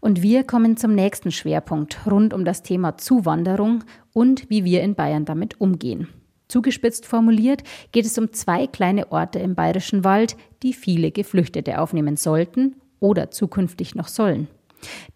Und 0.00 0.22
wir 0.22 0.44
kommen 0.44 0.76
zum 0.76 0.94
nächsten 0.94 1.30
Schwerpunkt 1.30 2.06
rund 2.06 2.32
um 2.32 2.44
das 2.44 2.62
Thema 2.62 2.96
Zuwanderung 2.96 3.84
und 4.12 4.48
wie 4.48 4.64
wir 4.64 4.82
in 4.82 4.94
Bayern 4.94 5.24
damit 5.24 5.60
umgehen. 5.60 6.08
Zugespitzt 6.48 7.04
formuliert 7.04 7.62
geht 7.92 8.06
es 8.06 8.16
um 8.16 8.32
zwei 8.32 8.66
kleine 8.66 9.12
Orte 9.12 9.38
im 9.38 9.54
Bayerischen 9.54 10.02
Wald, 10.02 10.36
die 10.62 10.72
viele 10.72 11.10
Geflüchtete 11.10 11.78
aufnehmen 11.80 12.16
sollten 12.16 12.76
oder 13.00 13.30
zukünftig 13.30 13.94
noch 13.94 14.08
sollen. 14.08 14.48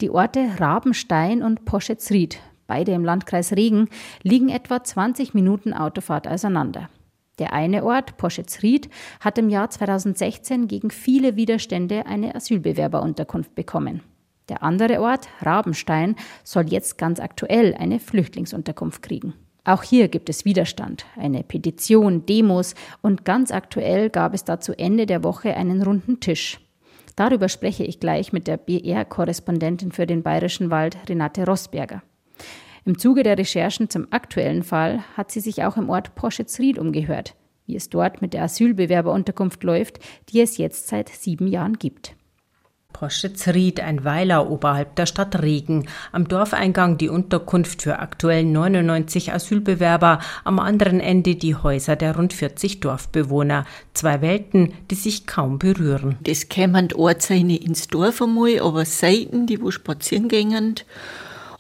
Die 0.01 0.11
Orte 0.11 0.47
Rabenstein 0.59 1.43
und 1.43 1.65
Poschetzried, 1.65 2.39
beide 2.67 2.93
im 2.93 3.05
Landkreis 3.05 3.53
Regen, 3.53 3.89
liegen 4.23 4.51
etwa 4.51 4.83
20 4.83 5.33
Minuten 5.33 5.73
Autofahrt 5.73 6.29
auseinander. 6.29 6.91
Der 7.39 7.55
eine 7.55 7.85
Ort, 7.85 8.19
Poschetzried, 8.19 8.91
hat 9.21 9.39
im 9.39 9.49
Jahr 9.49 9.71
2016 9.71 10.69
gegen 10.69 10.91
viele 10.91 11.37
Widerstände 11.37 12.05
eine 12.07 12.35
Asylbewerberunterkunft 12.35 13.55
bekommen. 13.55 14.03
Der 14.49 14.63
andere 14.63 15.01
Ort, 15.01 15.29
Rabenstein, 15.41 16.17
soll 16.45 16.71
jetzt 16.71 16.99
ganz 16.99 17.21
aktuell 17.21 17.75
eine 17.75 18.01
Flüchtlingsunterkunft 18.01 19.03
kriegen. 19.03 19.35
Auch 19.65 19.85
hier 19.85 20.09
gibt 20.09 20.29
es 20.29 20.45
Widerstand, 20.45 21.07
eine 21.17 21.45
Petition, 21.45 22.27
Demos 22.27 22.75
und 23.01 23.25
ganz 23.25 23.53
aktuell 23.53 24.11
gab 24.11 24.35
es 24.35 24.45
dazu 24.45 24.73
Ende 24.73 25.07
der 25.07 25.23
Woche 25.23 25.55
einen 25.55 25.83
runden 25.83 26.19
Tisch. 26.19 26.59
Darüber 27.15 27.49
spreche 27.49 27.85
ich 27.85 28.01
gleich 28.01 28.33
mit 28.33 28.49
der 28.49 28.57
BR-Korrespondentin 28.57 29.93
für 29.93 30.07
den 30.07 30.23
Bayerischen 30.23 30.71
Wald, 30.71 30.97
Renate 31.09 31.47
Rosberger. 31.47 32.03
Im 32.85 32.99
Zuge 32.99 33.23
der 33.23 33.39
Recherchen 33.39 33.89
zum 33.89 34.09
aktuellen 34.11 34.65
Fall 34.65 35.05
hat 35.17 35.31
sie 35.31 35.41
sich 35.41 35.63
auch 35.63 35.77
im 35.77 35.89
Ort 35.89 36.17
Poschetsried 36.17 36.79
umgehört, 36.79 37.37
wie 37.67 37.77
es 37.77 37.89
dort 37.89 38.21
mit 38.23 38.35
der 38.35 38.43
Asylbewerberunterkunft 38.43 39.63
läuft, 39.63 40.01
die 40.31 40.41
es 40.41 40.57
jetzt 40.57 40.89
seit 40.89 41.09
sieben 41.09 41.47
Jahren 41.47 41.79
gibt. 41.79 42.17
Poschitz-Ried, 43.03 43.81
ein 43.81 44.05
Weiler 44.05 44.49
oberhalb 44.49 44.95
der 44.95 45.07
Stadt 45.07 45.43
Regen. 45.43 45.89
Am 46.13 46.29
Dorfeingang 46.29 46.99
die 46.99 47.09
Unterkunft 47.09 47.83
für 47.83 47.99
aktuell 47.99 48.45
99 48.45 49.33
Asylbewerber, 49.33 50.21
am 50.45 50.61
anderen 50.61 51.01
Ende 51.01 51.35
die 51.35 51.57
Häuser 51.57 51.97
der 51.97 52.15
rund 52.15 52.33
40 52.33 52.79
Dorfbewohner. 52.79 53.67
Zwei 53.93 54.23
Welten, 54.23 54.75
die 54.93 54.95
sich 54.95 55.27
kaum 55.27 55.59
berühren. 55.59 56.17
Das 56.21 56.49
kämen 56.49 56.93
Ortseine 56.93 57.57
ins 57.57 57.89
Dorf 57.89 58.23
einmal, 58.23 58.61
aber 58.61 58.85
Seiten, 58.85 59.49
die 59.49 59.61
wo 59.61 59.73
spazieren 59.73 60.29
gingen. 60.29 60.77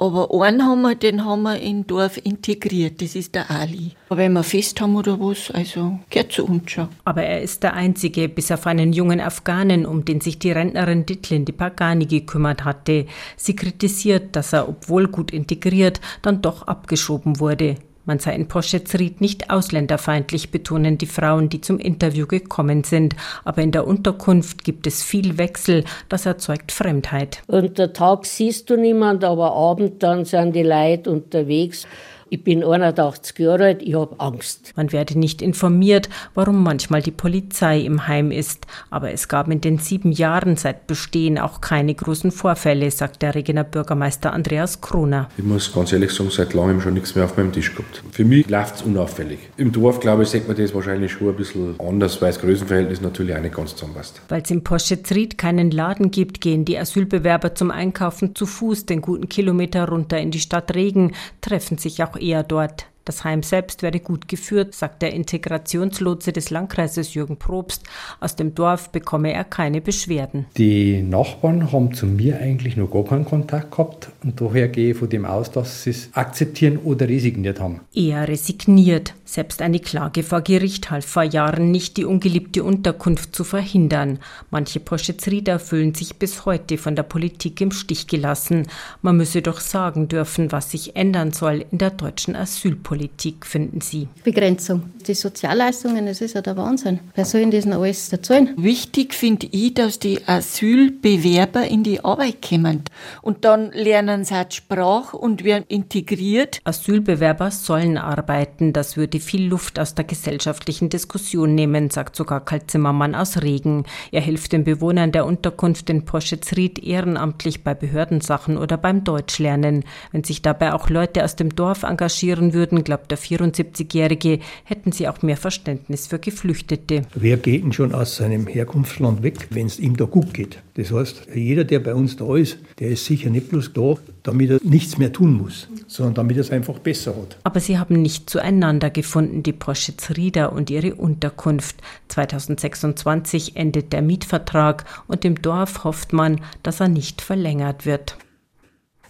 Aber 0.02 0.28
einen 0.44 0.64
haben 0.64 0.82
wir, 0.82 0.96
den 0.96 1.24
haben 1.24 1.42
wir 1.42 1.60
in 1.60 1.86
Dorf 1.86 2.18
integriert, 2.24 3.00
das 3.00 3.14
ist 3.14 3.36
der 3.36 3.48
Ali. 3.52 3.92
Aber 4.08 4.18
wenn 4.18 4.32
wir 4.32 4.42
Fest 4.42 4.80
haben 4.80 4.96
oder 4.96 5.20
was, 5.20 5.52
also 5.52 6.00
gehört 6.10 6.32
zu 6.32 6.44
uns 6.44 6.72
schon. 6.72 6.88
Aber 7.04 7.22
er 7.22 7.40
ist 7.40 7.62
der 7.62 7.74
Einzige, 7.74 8.28
bis 8.28 8.50
auf 8.50 8.66
einen 8.66 8.92
jungen 8.92 9.20
Afghanen, 9.20 9.86
um 9.86 10.04
den 10.04 10.20
sich 10.20 10.40
die 10.40 10.50
Rentnerin 10.50 11.06
Ditlin 11.06 11.44
de 11.44 11.54
Pagani 11.54 12.06
gekümmert 12.06 12.64
hatte. 12.64 13.06
Sie 13.36 13.54
kritisiert, 13.54 14.34
dass 14.34 14.52
er, 14.52 14.68
obwohl 14.68 15.06
gut 15.06 15.30
integriert, 15.30 16.00
dann 16.22 16.42
doch 16.42 16.62
abgeschoben 16.62 17.38
wurde. 17.38 17.76
Man 18.04 18.18
sei 18.18 18.34
in 18.34 18.48
Poschetsried 18.48 19.20
nicht 19.20 19.50
ausländerfeindlich, 19.50 20.50
betonen 20.50 20.98
die 20.98 21.06
Frauen, 21.06 21.48
die 21.48 21.60
zum 21.60 21.78
Interview 21.78 22.26
gekommen 22.26 22.82
sind. 22.82 23.14
Aber 23.44 23.62
in 23.62 23.70
der 23.70 23.86
Unterkunft 23.86 24.64
gibt 24.64 24.88
es 24.88 25.04
viel 25.04 25.38
Wechsel. 25.38 25.84
Das 26.08 26.26
erzeugt 26.26 26.72
Fremdheit. 26.72 27.42
Unter 27.46 27.92
Tag 27.92 28.26
siehst 28.26 28.70
du 28.70 28.76
niemand, 28.76 29.22
aber 29.22 29.54
abend 29.54 30.02
dann 30.02 30.24
sind 30.24 30.56
die 30.56 30.64
Leute 30.64 31.10
unterwegs. 31.10 31.86
Ich 32.32 32.42
bin 32.42 32.64
81 32.64 33.38
Jahre 33.40 33.64
alt, 33.64 33.82
ich 33.82 33.94
habe 33.94 34.18
Angst. 34.18 34.72
Man 34.74 34.90
werde 34.90 35.18
nicht 35.18 35.42
informiert, 35.42 36.08
warum 36.32 36.62
manchmal 36.62 37.02
die 37.02 37.10
Polizei 37.10 37.80
im 37.80 38.08
Heim 38.08 38.30
ist. 38.30 38.66
Aber 38.88 39.12
es 39.12 39.28
gab 39.28 39.50
in 39.50 39.60
den 39.60 39.76
sieben 39.76 40.12
Jahren 40.12 40.56
seit 40.56 40.86
Bestehen 40.86 41.38
auch 41.38 41.60
keine 41.60 41.94
großen 41.94 42.30
Vorfälle, 42.30 42.90
sagt 42.90 43.20
der 43.20 43.34
Regener 43.34 43.64
Bürgermeister 43.64 44.32
Andreas 44.32 44.80
Kroner. 44.80 45.28
Ich 45.36 45.44
muss 45.44 45.74
ganz 45.74 45.92
ehrlich 45.92 46.10
sagen, 46.10 46.30
seit 46.30 46.54
langem 46.54 46.80
schon 46.80 46.94
nichts 46.94 47.14
mehr 47.14 47.26
auf 47.26 47.36
meinem 47.36 47.52
Tisch 47.52 47.74
gehabt. 47.74 48.02
Für 48.12 48.24
mich 48.24 48.48
läuft 48.48 48.76
es 48.76 48.82
unauffällig. 48.82 49.38
Im 49.58 49.70
Dorf, 49.70 50.00
glaube 50.00 50.22
ich, 50.22 50.30
sieht 50.30 50.48
man 50.48 50.56
das 50.56 50.74
wahrscheinlich 50.74 51.12
schon 51.12 51.28
ein 51.28 51.36
bisschen 51.36 51.78
anders, 51.78 52.22
weil 52.22 52.30
das 52.30 52.40
Größenverhältnis 52.40 53.02
natürlich 53.02 53.36
auch 53.36 53.42
nicht 53.42 53.54
ganz 53.54 53.76
zusammenpasst. 53.76 54.22
Weil 54.30 54.40
es 54.40 54.50
im 54.50 54.64
Poschezried 54.64 55.36
keinen 55.36 55.70
Laden 55.70 56.10
gibt, 56.10 56.40
gehen 56.40 56.64
die 56.64 56.78
Asylbewerber 56.78 57.54
zum 57.54 57.70
Einkaufen 57.70 58.34
zu 58.34 58.46
Fuß 58.46 58.86
den 58.86 59.02
guten 59.02 59.28
Kilometer 59.28 59.86
runter 59.86 60.18
in 60.18 60.30
die 60.30 60.40
Stadt 60.40 60.74
Regen, 60.74 61.12
treffen 61.42 61.76
sich 61.76 62.02
auch 62.02 62.21
eher 62.22 62.42
dort. 62.42 62.86
Das 63.04 63.24
Heim 63.24 63.42
selbst 63.42 63.82
werde 63.82 63.98
gut 63.98 64.28
geführt, 64.28 64.74
sagt 64.74 65.02
der 65.02 65.12
Integrationslotse 65.12 66.32
des 66.32 66.50
Landkreises 66.50 67.14
Jürgen 67.14 67.36
Probst. 67.36 67.82
Aus 68.20 68.36
dem 68.36 68.54
Dorf 68.54 68.90
bekomme 68.90 69.32
er 69.32 69.42
keine 69.42 69.80
Beschwerden. 69.80 70.46
Die 70.56 71.02
Nachbarn 71.02 71.72
haben 71.72 71.94
zu 71.94 72.06
mir 72.06 72.38
eigentlich 72.38 72.76
noch 72.76 72.90
gar 72.90 73.04
keinen 73.04 73.24
Kontakt 73.24 73.72
gehabt 73.72 74.10
und 74.22 74.40
daher 74.40 74.68
gehe 74.68 74.92
ich 74.92 74.96
von 74.96 75.08
dem 75.08 75.24
aus, 75.24 75.50
dass 75.50 75.82
sie 75.82 75.90
es 75.90 76.10
akzeptieren 76.12 76.78
oder 76.78 77.08
resigniert 77.08 77.58
haben. 77.60 77.80
Er 77.92 78.28
resigniert. 78.28 79.14
Selbst 79.32 79.62
eine 79.62 79.80
Klage 79.80 80.24
vor 80.24 80.42
Gericht 80.42 80.90
half 80.90 81.06
vor 81.06 81.22
Jahren 81.22 81.70
nicht, 81.70 81.96
die 81.96 82.04
ungeliebte 82.04 82.64
Unterkunft 82.64 83.34
zu 83.34 83.44
verhindern. 83.44 84.18
Manche 84.50 84.78
Poschezrieder 84.78 85.58
fühlen 85.58 85.94
sich 85.94 86.16
bis 86.16 86.44
heute 86.44 86.76
von 86.76 86.96
der 86.96 87.04
Politik 87.04 87.62
im 87.62 87.70
Stich 87.70 88.08
gelassen. 88.08 88.66
Man 89.00 89.16
müsse 89.16 89.40
doch 89.40 89.60
sagen 89.60 90.08
dürfen, 90.08 90.52
was 90.52 90.70
sich 90.70 90.96
ändern 90.96 91.32
soll 91.32 91.64
in 91.70 91.78
der 91.78 91.90
deutschen 91.90 92.36
Asylpolitik. 92.36 92.92
Politik, 92.92 93.46
finden 93.46 93.80
Sie? 93.80 94.06
Begrenzung. 94.22 94.82
Die 95.06 95.14
Sozialleistungen, 95.14 96.04
das 96.04 96.20
ist 96.20 96.34
ja 96.34 96.42
der 96.42 96.58
Wahnsinn. 96.58 97.00
Wer 97.14 97.24
soll 97.24 97.48
das 97.48 97.64
noch 97.64 97.82
alles 97.82 98.10
zahlen? 98.10 98.50
Wichtig 98.58 99.14
finde 99.14 99.46
ich, 99.50 99.72
dass 99.72 99.98
die 99.98 100.20
Asylbewerber 100.26 101.66
in 101.66 101.84
die 101.84 102.04
Arbeit 102.04 102.42
kommen. 102.46 102.82
Und 103.22 103.46
dann 103.46 103.72
lernen 103.72 104.26
sie 104.26 104.34
halt 104.34 104.52
Sprache 104.52 105.16
und 105.16 105.42
werden 105.42 105.64
integriert. 105.68 106.60
Asylbewerber 106.64 107.50
sollen 107.50 107.96
arbeiten. 107.96 108.74
Das 108.74 108.98
würde 108.98 109.20
viel 109.22 109.48
Luft 109.48 109.78
aus 109.78 109.94
der 109.94 110.04
gesellschaftlichen 110.04 110.88
Diskussion 110.88 111.54
nehmen, 111.54 111.90
sagt 111.90 112.16
sogar 112.16 112.44
Karl 112.44 112.66
Zimmermann 112.66 113.14
aus 113.14 113.42
Regen. 113.42 113.84
Er 114.10 114.20
hilft 114.20 114.52
den 114.52 114.64
Bewohnern 114.64 115.12
der 115.12 115.24
Unterkunft 115.24 115.88
in 115.88 116.04
Poschetsried 116.04 116.78
ehrenamtlich 116.78 117.64
bei 117.64 117.74
Behördensachen 117.74 118.58
oder 118.58 118.76
beim 118.76 119.04
Deutschlernen. 119.04 119.84
Wenn 120.10 120.24
sich 120.24 120.42
dabei 120.42 120.74
auch 120.74 120.90
Leute 120.90 121.24
aus 121.24 121.36
dem 121.36 121.54
Dorf 121.54 121.84
engagieren 121.84 122.52
würden, 122.52 122.84
glaubt 122.84 123.10
der 123.10 123.18
74-Jährige, 123.18 124.40
hätten 124.64 124.92
sie 124.92 125.08
auch 125.08 125.22
mehr 125.22 125.36
Verständnis 125.36 126.06
für 126.06 126.18
Geflüchtete. 126.18 127.02
Wer 127.14 127.36
geht 127.36 127.64
denn 127.64 127.72
schon 127.72 127.94
aus 127.94 128.16
seinem 128.16 128.46
Herkunftsland 128.46 129.22
weg, 129.22 129.48
wenn 129.50 129.66
es 129.66 129.78
ihm 129.78 129.96
da 129.96 130.04
gut 130.04 130.34
geht? 130.34 130.58
Das 130.74 130.90
heißt, 130.90 131.28
jeder, 131.34 131.64
der 131.64 131.80
bei 131.80 131.94
uns 131.94 132.16
da 132.16 132.34
ist, 132.36 132.58
der 132.78 132.88
ist 132.88 133.04
sicher 133.04 133.30
nicht 133.30 133.50
bloß 133.50 133.72
da, 133.74 133.96
damit 134.22 134.50
er 134.50 134.58
nichts 134.62 134.98
mehr 134.98 135.12
tun 135.12 135.34
muss, 135.34 135.68
sondern 135.86 136.14
damit 136.14 136.36
er 136.36 136.40
es 136.40 136.50
einfach 136.50 136.78
besser 136.78 137.14
hat. 137.14 137.36
Aber 137.42 137.60
sie 137.60 137.78
haben 137.78 138.00
nicht 138.00 138.30
zueinander 138.30 138.88
gefunden, 138.88 139.11
die 139.20 139.52
Poschitz-Rieder 139.52 140.52
und 140.52 140.70
ihre 140.70 140.94
Unterkunft. 140.94 141.76
2026 142.08 143.56
endet 143.56 143.92
der 143.92 144.02
Mietvertrag 144.02 144.84
und 145.06 145.24
im 145.24 145.40
Dorf 145.40 145.84
hofft 145.84 146.12
man, 146.12 146.40
dass 146.62 146.80
er 146.80 146.88
nicht 146.88 147.20
verlängert 147.20 147.86
wird. 147.86 148.16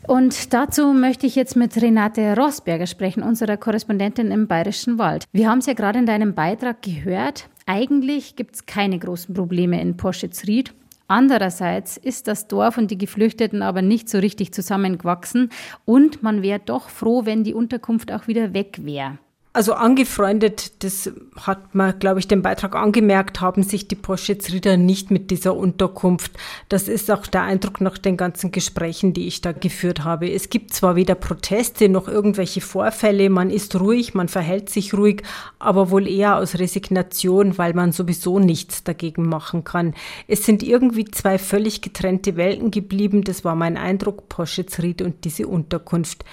Und 0.06 0.52
dazu 0.52 0.92
möchte 0.92 1.26
ich 1.26 1.36
jetzt 1.36 1.54
mit 1.54 1.80
Renate 1.80 2.36
Rosberger 2.36 2.86
sprechen, 2.86 3.22
unserer 3.22 3.56
Korrespondentin 3.56 4.32
im 4.32 4.48
Bayerischen 4.48 4.98
Wald. 4.98 5.24
Wir 5.32 5.48
haben 5.48 5.58
es 5.58 5.66
ja 5.66 5.74
gerade 5.74 6.00
in 6.00 6.06
deinem 6.06 6.34
Beitrag 6.34 6.82
gehört. 6.82 7.48
Eigentlich 7.66 8.34
gibt 8.34 8.56
es 8.56 8.66
keine 8.66 8.98
großen 8.98 9.32
Probleme 9.32 9.80
in 9.80 9.96
Poschitz-Ried. 9.96 10.74
Andererseits 11.06 11.98
ist 11.98 12.26
das 12.26 12.48
Dorf 12.48 12.78
und 12.78 12.90
die 12.90 12.98
Geflüchteten 12.98 13.62
aber 13.62 13.82
nicht 13.82 14.08
so 14.08 14.18
richtig 14.18 14.52
zusammengewachsen 14.52 15.50
und 15.84 16.22
man 16.22 16.42
wäre 16.42 16.60
doch 16.60 16.88
froh, 16.88 17.26
wenn 17.26 17.44
die 17.44 17.54
Unterkunft 17.54 18.10
auch 18.10 18.28
wieder 18.28 18.54
weg 18.54 18.78
wäre. 18.82 19.18
Also 19.54 19.74
angefreundet, 19.74 20.82
das 20.82 21.12
hat 21.36 21.74
man, 21.74 21.98
glaube 21.98 22.20
ich, 22.20 22.26
den 22.26 22.40
Beitrag 22.40 22.74
angemerkt, 22.74 23.42
haben 23.42 23.62
sich 23.62 23.86
die 23.86 23.96
Poschetsrieder 23.96 24.78
nicht 24.78 25.10
mit 25.10 25.30
dieser 25.30 25.54
Unterkunft. 25.54 26.32
Das 26.70 26.88
ist 26.88 27.10
auch 27.10 27.26
der 27.26 27.42
Eindruck 27.42 27.82
nach 27.82 27.98
den 27.98 28.16
ganzen 28.16 28.50
Gesprächen, 28.50 29.12
die 29.12 29.26
ich 29.26 29.42
da 29.42 29.52
geführt 29.52 30.04
habe. 30.04 30.32
Es 30.32 30.48
gibt 30.48 30.72
zwar 30.72 30.96
weder 30.96 31.14
Proteste 31.14 31.90
noch 31.90 32.08
irgendwelche 32.08 32.62
Vorfälle, 32.62 33.28
man 33.28 33.50
ist 33.50 33.78
ruhig, 33.78 34.14
man 34.14 34.28
verhält 34.28 34.70
sich 34.70 34.94
ruhig, 34.94 35.22
aber 35.58 35.90
wohl 35.90 36.08
eher 36.08 36.38
aus 36.38 36.58
Resignation, 36.58 37.58
weil 37.58 37.74
man 37.74 37.92
sowieso 37.92 38.38
nichts 38.38 38.84
dagegen 38.84 39.28
machen 39.28 39.64
kann. 39.64 39.92
Es 40.28 40.46
sind 40.46 40.62
irgendwie 40.62 41.04
zwei 41.04 41.36
völlig 41.36 41.82
getrennte 41.82 42.36
Welten 42.36 42.70
geblieben, 42.70 43.22
das 43.22 43.44
war 43.44 43.54
mein 43.54 43.76
Eindruck, 43.76 44.30
Poschetsried 44.30 45.02
und 45.02 45.26
diese 45.26 45.46
Unterkunft. 45.46 46.24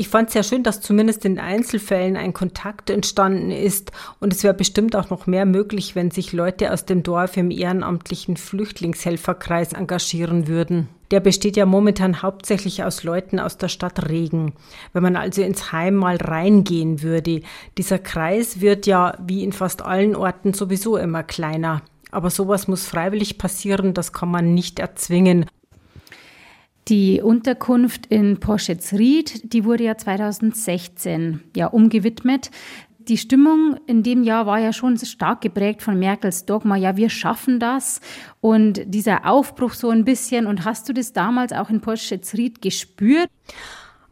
Ich 0.00 0.08
fand 0.08 0.28
es 0.28 0.32
sehr 0.32 0.44
schön, 0.44 0.62
dass 0.62 0.80
zumindest 0.80 1.26
in 1.26 1.38
Einzelfällen 1.38 2.16
ein 2.16 2.32
Kontakt 2.32 2.88
entstanden 2.88 3.50
ist 3.50 3.92
und 4.18 4.32
es 4.32 4.42
wäre 4.42 4.54
bestimmt 4.54 4.96
auch 4.96 5.10
noch 5.10 5.26
mehr 5.26 5.44
möglich, 5.44 5.94
wenn 5.94 6.10
sich 6.10 6.32
Leute 6.32 6.72
aus 6.72 6.86
dem 6.86 7.02
Dorf 7.02 7.36
im 7.36 7.50
ehrenamtlichen 7.50 8.38
Flüchtlingshelferkreis 8.38 9.74
engagieren 9.74 10.48
würden. 10.48 10.88
Der 11.10 11.20
besteht 11.20 11.54
ja 11.58 11.66
momentan 11.66 12.22
hauptsächlich 12.22 12.82
aus 12.82 13.04
Leuten 13.04 13.38
aus 13.38 13.58
der 13.58 13.68
Stadt 13.68 14.08
Regen. 14.08 14.54
Wenn 14.94 15.02
man 15.02 15.16
also 15.16 15.42
ins 15.42 15.70
Heim 15.70 15.96
mal 15.96 16.16
reingehen 16.16 17.02
würde, 17.02 17.42
dieser 17.76 17.98
Kreis 17.98 18.62
wird 18.62 18.86
ja 18.86 19.18
wie 19.26 19.44
in 19.44 19.52
fast 19.52 19.82
allen 19.82 20.16
Orten 20.16 20.54
sowieso 20.54 20.96
immer 20.96 21.24
kleiner. 21.24 21.82
Aber 22.10 22.30
sowas 22.30 22.68
muss 22.68 22.86
freiwillig 22.86 23.36
passieren, 23.36 23.92
das 23.92 24.14
kann 24.14 24.30
man 24.30 24.54
nicht 24.54 24.78
erzwingen. 24.78 25.44
Die 26.90 27.22
Unterkunft 27.22 28.06
in 28.06 28.40
Porschetsried, 28.40 29.52
die 29.52 29.64
wurde 29.64 29.84
ja 29.84 29.96
2016 29.96 31.40
ja 31.54 31.68
umgewidmet. 31.68 32.50
Die 32.98 33.16
Stimmung 33.16 33.76
in 33.86 34.02
dem 34.02 34.24
Jahr 34.24 34.44
war 34.46 34.58
ja 34.58 34.72
schon 34.72 34.98
stark 34.98 35.40
geprägt 35.40 35.82
von 35.82 36.00
Merkels 36.00 36.46
Dogma, 36.46 36.74
ja, 36.74 36.96
wir 36.96 37.08
schaffen 37.08 37.60
das. 37.60 38.00
Und 38.40 38.82
dieser 38.86 39.24
Aufbruch 39.24 39.74
so 39.74 39.90
ein 39.90 40.04
bisschen. 40.04 40.48
Und 40.48 40.64
hast 40.64 40.88
du 40.88 40.92
das 40.92 41.12
damals 41.12 41.52
auch 41.52 41.70
in 41.70 41.80
Porschetsried 41.80 42.60
gespürt? 42.60 43.30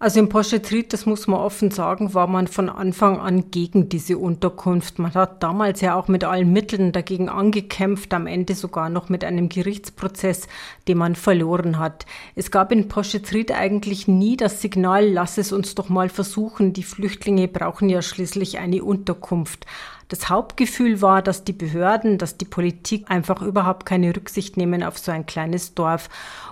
Also 0.00 0.20
im 0.20 0.28
Portrait, 0.28 0.92
das 0.92 1.06
muss 1.06 1.26
man 1.26 1.40
offen 1.40 1.72
sagen, 1.72 2.14
war 2.14 2.28
man 2.28 2.46
von 2.46 2.68
Anfang 2.68 3.18
an 3.18 3.50
gegen 3.50 3.88
diese 3.88 4.16
Unterkunft. 4.16 5.00
Man 5.00 5.12
hat 5.14 5.42
damals 5.42 5.80
ja 5.80 5.96
auch 5.96 6.06
mit 6.06 6.22
allen 6.22 6.52
Mitteln 6.52 6.92
dagegen 6.92 7.28
angekämpft, 7.28 8.14
am 8.14 8.28
Ende 8.28 8.54
sogar 8.54 8.90
noch 8.90 9.08
mit 9.08 9.24
einem 9.24 9.48
Gerichtsprozess, 9.48 10.46
den 10.86 10.98
man 10.98 11.16
verloren 11.16 11.80
hat. 11.80 12.06
Es 12.36 12.52
gab 12.52 12.70
in 12.70 12.86
Portrait 12.86 13.50
eigentlich 13.50 14.06
nie 14.06 14.36
das 14.36 14.62
Signal, 14.62 15.04
lass 15.04 15.36
es 15.36 15.50
uns 15.50 15.74
doch 15.74 15.88
mal 15.88 16.10
versuchen, 16.10 16.72
die 16.72 16.84
Flüchtlinge 16.84 17.48
brauchen 17.48 17.88
ja 17.88 18.00
schließlich 18.00 18.58
eine 18.58 18.84
Unterkunft. 18.84 19.66
Das 20.08 20.30
Hauptgefühl 20.30 21.02
war, 21.02 21.20
dass 21.20 21.44
die 21.44 21.52
Behörden, 21.52 22.16
dass 22.16 22.38
die 22.38 22.46
Politik 22.46 23.10
einfach 23.10 23.42
überhaupt 23.42 23.84
keine 23.84 24.16
Rücksicht 24.16 24.56
nehmen 24.56 24.82
auf 24.82 24.96
so 24.96 25.12
ein 25.12 25.26
kleines 25.26 25.74
Dorf. 25.74 26.08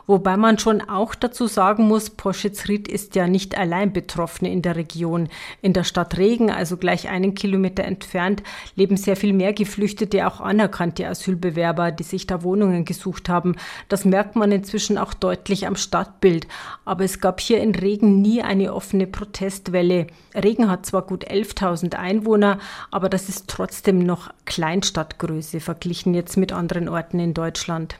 Wobei 0.07 0.37
man 0.37 0.59
schon 0.59 0.81
auch 0.81 1.17
dazu 1.17 1.49
sagen 1.49 1.89
muss, 1.89 2.11
Poschetsried 2.11 2.87
ist 2.87 3.17
ja 3.17 3.27
nicht 3.27 3.59
allein 3.59 3.93
Betroffene 3.93 4.53
in 4.53 4.63
der 4.63 4.77
Region. 4.77 5.29
In 5.63 5.73
der 5.73 5.83
Stadt 5.83 6.17
Regen, 6.17 6.51
also 6.51 6.77
gleich 6.77 7.09
einen 7.09 7.35
Kilometer 7.35 7.85
entfernt, 7.85 8.45
leben 8.77 8.97
sehr 8.97 9.17
viel 9.17 9.33
mehr 9.33 9.53
Geflüchtete, 9.53 10.27
auch 10.27 10.41
anerkannte 10.41 11.09
Asylbewerber, 11.09 11.91
die 11.91 12.05
sich 12.05 12.27
da 12.27 12.45
Wohnungen 12.45 12.85
gesucht 12.85 13.29
haben. 13.29 13.57
Das 13.89 14.05
merkt 14.05 14.37
man 14.37 14.53
inzwischen 14.53 14.97
auch 14.97 15.13
deutlich 15.13 15.67
am 15.67 15.75
Stadtbild. 15.75 16.47
Aber 16.85 17.05
es 17.05 17.21
gab 17.21 17.41
hier 17.41 17.61
in 17.61 17.75
Regen 17.75 18.23
nie 18.23 18.43
eine 18.43 18.75
offene 18.75 19.09
Protestwelle. 19.09 20.07
Regen 20.35 20.71
hat 20.71 20.87
zwar 20.87 21.03
gut 21.03 21.29
11.000 21.29 21.97
Einwohner, 21.97 22.59
aber 22.93 23.09
das 23.09 23.29
ist 23.29 23.49
trotzdem 23.49 23.99
noch 23.99 24.31
Kleinstadtgröße 24.45 25.59
verglichen 25.59 26.15
jetzt 26.15 26.37
mit 26.37 26.53
anderen 26.53 26.89
Orten 26.89 27.19
in 27.19 27.35
Deutschland. 27.35 27.99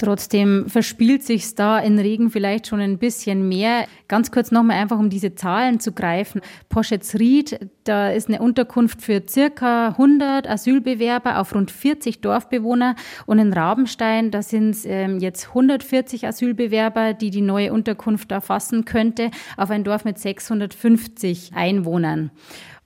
Trotzdem 0.00 0.66
verspielt 0.66 1.24
sich 1.24 1.54
da 1.54 1.78
in 1.78 1.98
Regen 1.98 2.30
vielleicht 2.30 2.66
schon 2.66 2.80
ein 2.80 2.96
bisschen 2.96 3.46
mehr. 3.50 3.84
Ganz 4.08 4.30
kurz 4.30 4.50
nochmal 4.50 4.78
einfach, 4.78 4.98
um 4.98 5.10
diese 5.10 5.34
Zahlen 5.34 5.78
zu 5.78 5.92
greifen. 5.92 6.40
Poschetsried, 6.70 7.68
da 7.84 8.08
ist 8.08 8.28
eine 8.28 8.40
Unterkunft 8.40 9.02
für 9.02 9.22
circa 9.28 9.88
100 9.88 10.48
Asylbewerber 10.48 11.38
auf 11.38 11.54
rund 11.54 11.70
40 11.70 12.22
Dorfbewohner. 12.22 12.96
Und 13.26 13.40
in 13.40 13.52
Rabenstein, 13.52 14.30
da 14.30 14.40
sind 14.40 14.70
es 14.70 14.86
ähm, 14.86 15.18
jetzt 15.18 15.48
140 15.48 16.26
Asylbewerber, 16.26 17.12
die 17.12 17.28
die 17.28 17.42
neue 17.42 17.70
Unterkunft 17.70 18.32
erfassen 18.32 18.86
könnte, 18.86 19.30
auf 19.58 19.68
ein 19.68 19.84
Dorf 19.84 20.06
mit 20.06 20.18
650 20.18 21.50
Einwohnern. 21.54 22.30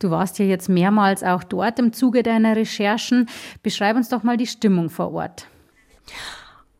Du 0.00 0.10
warst 0.10 0.40
ja 0.40 0.46
jetzt 0.46 0.68
mehrmals 0.68 1.22
auch 1.22 1.44
dort 1.44 1.78
im 1.78 1.92
Zuge 1.92 2.24
deiner 2.24 2.56
Recherchen. 2.56 3.28
Beschreib 3.62 3.94
uns 3.94 4.08
doch 4.08 4.24
mal 4.24 4.36
die 4.36 4.48
Stimmung 4.48 4.90
vor 4.90 5.12
Ort. 5.12 5.46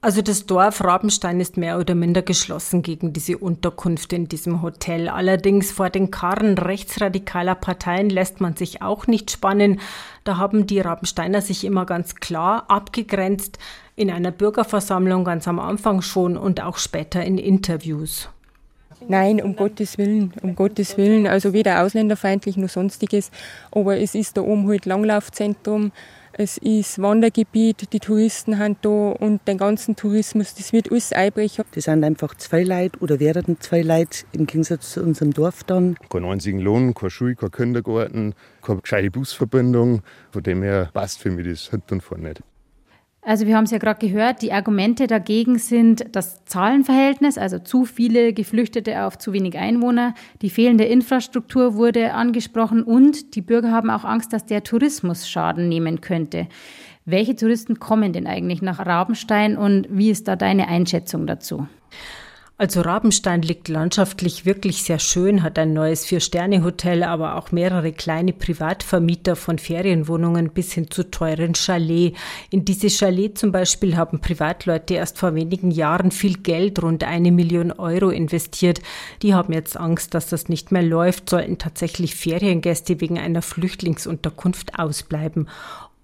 Also 0.05 0.21
das 0.21 0.45
Dorf 0.45 0.85
Rabenstein 0.85 1.41
ist 1.41 1.57
mehr 1.57 1.79
oder 1.79 1.95
minder 1.95 2.21
geschlossen 2.21 2.83
gegen 2.83 3.15
diese 3.15 3.39
Unterkunft 3.39 4.13
in 4.13 4.29
diesem 4.29 4.61
Hotel. 4.61 5.09
Allerdings 5.09 5.73
vor 5.73 5.89
den 5.89 6.11
Karren 6.11 6.59
rechtsradikaler 6.59 7.55
Parteien 7.55 8.11
lässt 8.11 8.39
man 8.39 8.55
sich 8.55 8.83
auch 8.83 9.07
nicht 9.07 9.31
spannen. 9.31 9.81
Da 10.23 10.37
haben 10.37 10.67
die 10.67 10.79
Rabensteiner 10.79 11.41
sich 11.41 11.65
immer 11.65 11.87
ganz 11.87 12.17
klar 12.17 12.65
abgegrenzt, 12.69 13.59
in 13.97 14.11
einer 14.11 14.31
Bürgerversammlung 14.31 15.25
ganz 15.25 15.49
am 15.49 15.59
Anfang 15.59 16.03
schon 16.03 16.37
und 16.37 16.63
auch 16.63 16.77
später 16.77 17.25
in 17.25 17.39
Interviews. 17.39 18.29
Nein, 19.09 19.41
um 19.41 19.57
Gottes 19.57 19.97
Willen, 19.97 20.35
um 20.43 20.55
Gottes 20.55 20.99
Willen. 20.99 21.27
Also 21.27 21.55
weder 21.55 21.83
ausländerfeindlich 21.83 22.59
noch 22.59 22.69
sonstiges. 22.69 23.31
Aber 23.71 23.97
es 23.97 24.15
ist 24.15 24.37
da 24.37 24.43
oben 24.43 24.69
halt 24.69 24.85
Langlaufzentrum. 24.85 25.93
Es 26.37 26.59
ist 26.59 27.01
Wandergebiet, 27.01 27.93
die 27.93 28.01
Touristen 28.01 28.57
sind 28.57 28.79
da 28.83 28.89
und 28.89 29.47
den 29.47 29.57
ganzen 29.57 29.95
Tourismus, 29.95 30.53
das 30.57 30.73
wird 30.73 30.91
alles 30.91 31.13
einbrechen. 31.13 31.65
Das 31.73 31.85
sind 31.85 32.03
einfach 32.03 32.35
zwei 32.35 32.65
Leute 32.65 32.99
oder 32.99 33.21
werden 33.21 33.61
zwei 33.61 33.83
Leute 33.83 34.25
im 34.33 34.47
Gegensatz 34.47 34.95
zu 34.95 35.05
unserem 35.05 35.33
Dorf 35.33 35.63
dann. 35.63 35.97
Kein 36.11 36.25
einzigen 36.25 36.59
Lohn, 36.59 36.93
keine 36.93 37.11
Schule, 37.11 37.37
kein 37.37 37.53
Kindergarten, 37.53 38.35
keine 38.63 38.81
gescheite 38.81 39.13
Busverbindung. 39.13 40.03
Von 40.33 40.43
dem 40.43 40.65
her 40.65 40.91
passt 40.93 41.21
für 41.21 41.31
mich 41.31 41.47
das 41.47 41.71
hinten 41.71 41.95
und 41.95 42.01
vorne 42.01 42.31
nicht. 42.31 42.43
Also 43.27 43.47
wir 43.47 43.57
haben 43.57 43.65
es 43.65 43.71
ja 43.71 43.79
gerade 43.79 44.07
gehört, 44.07 44.43
die 44.43 44.53
Argumente 44.53 45.07
dagegen 45.07 45.59
sind 45.59 46.05
das 46.13 46.45
Zahlenverhältnis, 46.45 47.39
also 47.39 47.59
zu 47.59 47.87
viele 47.87 48.35
Geflüchtete 48.35 49.03
auf 49.05 49.17
zu 49.17 49.33
wenig 49.33 49.57
Einwohner, 49.57 50.13
die 50.43 50.51
fehlende 50.51 50.85
Infrastruktur 50.85 51.75
wurde 51.75 52.13
angesprochen 52.13 52.83
und 52.83 53.35
die 53.35 53.41
Bürger 53.41 53.71
haben 53.71 53.89
auch 53.89 54.05
Angst, 54.05 54.35
dass 54.35 54.45
der 54.45 54.63
Tourismus 54.63 55.27
Schaden 55.27 55.71
nehmen 55.71 56.03
könnte. 56.03 56.49
Welche 57.07 57.35
Touristen 57.35 57.79
kommen 57.79 58.13
denn 58.13 58.27
eigentlich 58.27 58.61
nach 58.61 58.85
Rabenstein 58.85 59.57
und 59.57 59.87
wie 59.89 60.11
ist 60.11 60.29
da 60.29 60.37
deine 60.37 60.69
Einschätzung 60.69 61.27
dazu? 61.27 61.67
Also 62.57 62.83
Rabenstein 62.83 63.43
liegt 63.43 63.67
landschaftlich 63.67 64.47
wirklich 64.47 64.85
sehr 64.85 65.01
schön, 65.01 65.43
hat 65.43 65.59
ein 65.59 65.73
neues 65.73 66.05
Vier-Sterne-Hotel, 66.05 67.03
aber 67.03 67.35
auch 67.35 67.51
mehrere 67.51 67.91
kleine 67.91 68.33
Privatvermieter 68.33 69.35
von 69.35 69.59
Ferienwohnungen 69.59 70.51
bis 70.51 70.73
hin 70.73 70.89
zu 70.89 71.11
teuren 71.11 71.57
Chalet. 71.57 72.15
In 72.51 72.65
diese 72.65 72.91
Chalet 72.91 73.37
zum 73.37 73.51
Beispiel 73.51 73.97
haben 73.97 74.21
Privatleute 74.21 74.95
erst 74.95 75.19
vor 75.19 75.35
wenigen 75.35 75.73
Jahren 75.73 76.13
viel 76.13 76.39
Geld, 76.39 76.81
rund 76.81 77.03
eine 77.03 77.33
Million 77.33 77.73
Euro 77.73 78.11
investiert. 78.11 78.81
Die 79.23 79.35
haben 79.35 79.53
jetzt 79.53 79.77
Angst, 79.77 80.15
dass 80.15 80.29
das 80.29 80.49
nicht 80.49 80.71
mehr 80.71 80.85
läuft, 80.85 81.31
sollten 81.31 81.59
tatsächlich 81.59 82.15
Feriengäste 82.15 83.01
wegen 83.01 83.19
einer 83.19 83.43
Flüchtlingsunterkunft 83.43 84.79
ausbleiben. 84.79 85.49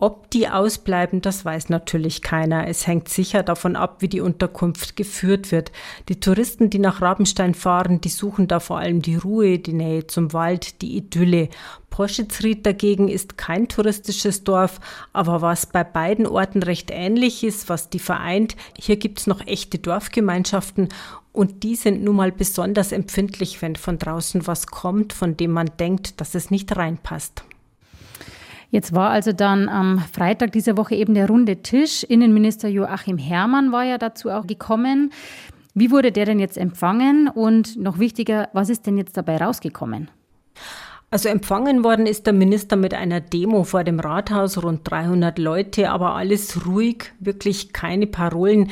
Ob 0.03 0.31
die 0.31 0.49
ausbleiben, 0.49 1.21
das 1.21 1.45
weiß 1.45 1.69
natürlich 1.69 2.23
keiner. 2.23 2.67
Es 2.67 2.87
hängt 2.87 3.11
sicher 3.11 3.43
davon 3.43 3.77
ab, 3.77 3.97
wie 3.99 4.09
die 4.09 4.23
Unterkunft 4.23 4.97
geführt 4.97 5.53
wird. 5.53 5.73
Die 6.09 6.19
Touristen, 6.19 6.71
die 6.71 6.79
nach 6.79 7.03
Rabenstein 7.03 7.53
fahren, 7.53 8.01
die 8.01 8.09
suchen 8.09 8.49
da 8.49 8.61
vor 8.61 8.79
allem 8.79 9.03
die 9.03 9.17
Ruhe, 9.17 9.59
die 9.59 9.75
Nähe 9.75 10.07
zum 10.07 10.33
Wald, 10.33 10.81
die 10.81 10.97
Idylle. 10.97 11.51
Poschetsried 11.91 12.65
dagegen 12.65 13.09
ist 13.09 13.37
kein 13.37 13.69
touristisches 13.69 14.43
Dorf, 14.43 14.81
aber 15.13 15.43
was 15.43 15.67
bei 15.67 15.85
beiden 15.85 16.27
Orten 16.27 16.63
recht 16.63 16.91
ähnlich 16.91 17.45
ist, 17.45 17.69
was 17.69 17.91
die 17.91 17.99
vereint, 17.99 18.57
hier 18.79 18.97
gibt's 18.97 19.27
noch 19.27 19.47
echte 19.47 19.79
Dorfgemeinschaften 19.79 20.89
und 21.33 21.63
die 21.63 21.77
sind 21.77 22.03
nun 22.03 22.17
mal 22.17 22.33
besonders 22.33 22.93
empfindlich, 22.93 23.61
wenn 23.61 23.77
von 23.77 23.99
draußen 23.99 24.47
was 24.47 24.67
kommt, 24.67 25.13
von 25.13 25.37
dem 25.37 25.51
man 25.51 25.71
denkt, 25.79 26.23
dass 26.23 26.35
es 26.35 26.51
nicht 26.51 26.75
reinpasst. 26.75 27.45
Jetzt 28.71 28.95
war 28.95 29.11
also 29.11 29.33
dann 29.33 29.69
am 29.69 29.99
Freitag 29.99 30.53
dieser 30.53 30.77
Woche 30.77 30.95
eben 30.95 31.15
der 31.15 31.29
runde 31.29 31.63
Tisch. 31.63 32.05
Innenminister 32.05 32.69
Joachim 32.69 33.19
Herrmann 33.19 33.73
war 33.73 33.85
ja 33.85 33.99
dazu 33.99 34.31
auch 34.31 34.47
gekommen. 34.47 35.13
Wie 35.75 35.91
wurde 35.91 36.13
der 36.13 36.25
denn 36.25 36.39
jetzt 36.39 36.57
empfangen? 36.57 37.29
Und 37.29 37.77
noch 37.77 37.99
wichtiger, 37.99 38.49
was 38.53 38.69
ist 38.69 38.87
denn 38.87 38.97
jetzt 38.97 39.17
dabei 39.17 39.39
rausgekommen? 39.39 40.11
Also 41.11 41.29
empfangen 41.29 41.83
worden 41.83 42.07
ist 42.07 42.27
der 42.27 42.33
Minister 42.33 42.77
mit 42.77 42.95
einer 42.95 43.21
Demo 43.21 43.65
vor 43.65 43.83
dem 43.83 43.99
Rathaus, 43.99 44.63
rund 44.63 44.89
300 44.89 45.41
Leute, 45.41 45.91
aber 45.91 46.15
alles 46.15 46.67
ruhig, 46.67 47.13
wirklich 47.19 47.73
keine 47.73 48.07
Parolen. 48.07 48.71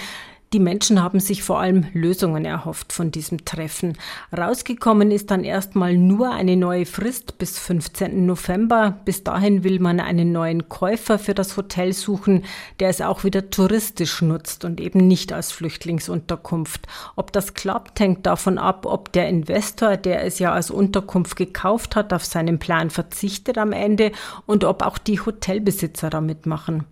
Die 0.54 0.60
Menschen 0.60 1.02
haben 1.02 1.20
sich 1.20 1.42
vor 1.42 1.60
allem 1.60 1.88
Lösungen 1.92 2.46
erhofft 2.46 2.94
von 2.94 3.10
diesem 3.10 3.44
Treffen. 3.44 3.98
Rausgekommen 4.34 5.10
ist 5.10 5.30
dann 5.30 5.44
erstmal 5.44 5.98
nur 5.98 6.30
eine 6.30 6.56
neue 6.56 6.86
Frist 6.86 7.36
bis 7.36 7.58
15. 7.58 8.24
November. 8.24 8.98
Bis 9.04 9.22
dahin 9.22 9.62
will 9.62 9.78
man 9.78 10.00
einen 10.00 10.32
neuen 10.32 10.70
Käufer 10.70 11.18
für 11.18 11.34
das 11.34 11.58
Hotel 11.58 11.92
suchen, 11.92 12.46
der 12.80 12.88
es 12.88 13.02
auch 13.02 13.24
wieder 13.24 13.50
touristisch 13.50 14.22
nutzt 14.22 14.64
und 14.64 14.80
eben 14.80 15.06
nicht 15.06 15.34
als 15.34 15.52
Flüchtlingsunterkunft. 15.52 16.86
Ob 17.14 17.30
das 17.32 17.52
klappt, 17.52 18.00
hängt 18.00 18.24
davon 18.24 18.56
ab, 18.56 18.86
ob 18.86 19.12
der 19.12 19.28
Investor, 19.28 19.98
der 19.98 20.24
es 20.24 20.38
ja 20.38 20.54
als 20.54 20.70
Unterkunft 20.70 21.36
gekauft 21.36 21.94
hat, 21.94 22.14
auf 22.14 22.24
seinen 22.24 22.58
Plan 22.58 22.88
verzichtet 22.88 23.58
am 23.58 23.72
Ende 23.72 24.12
und 24.46 24.64
ob 24.64 24.80
auch 24.80 24.96
die 24.96 25.20
Hotelbesitzer 25.20 26.08
damit 26.08 26.46
machen. 26.46 26.86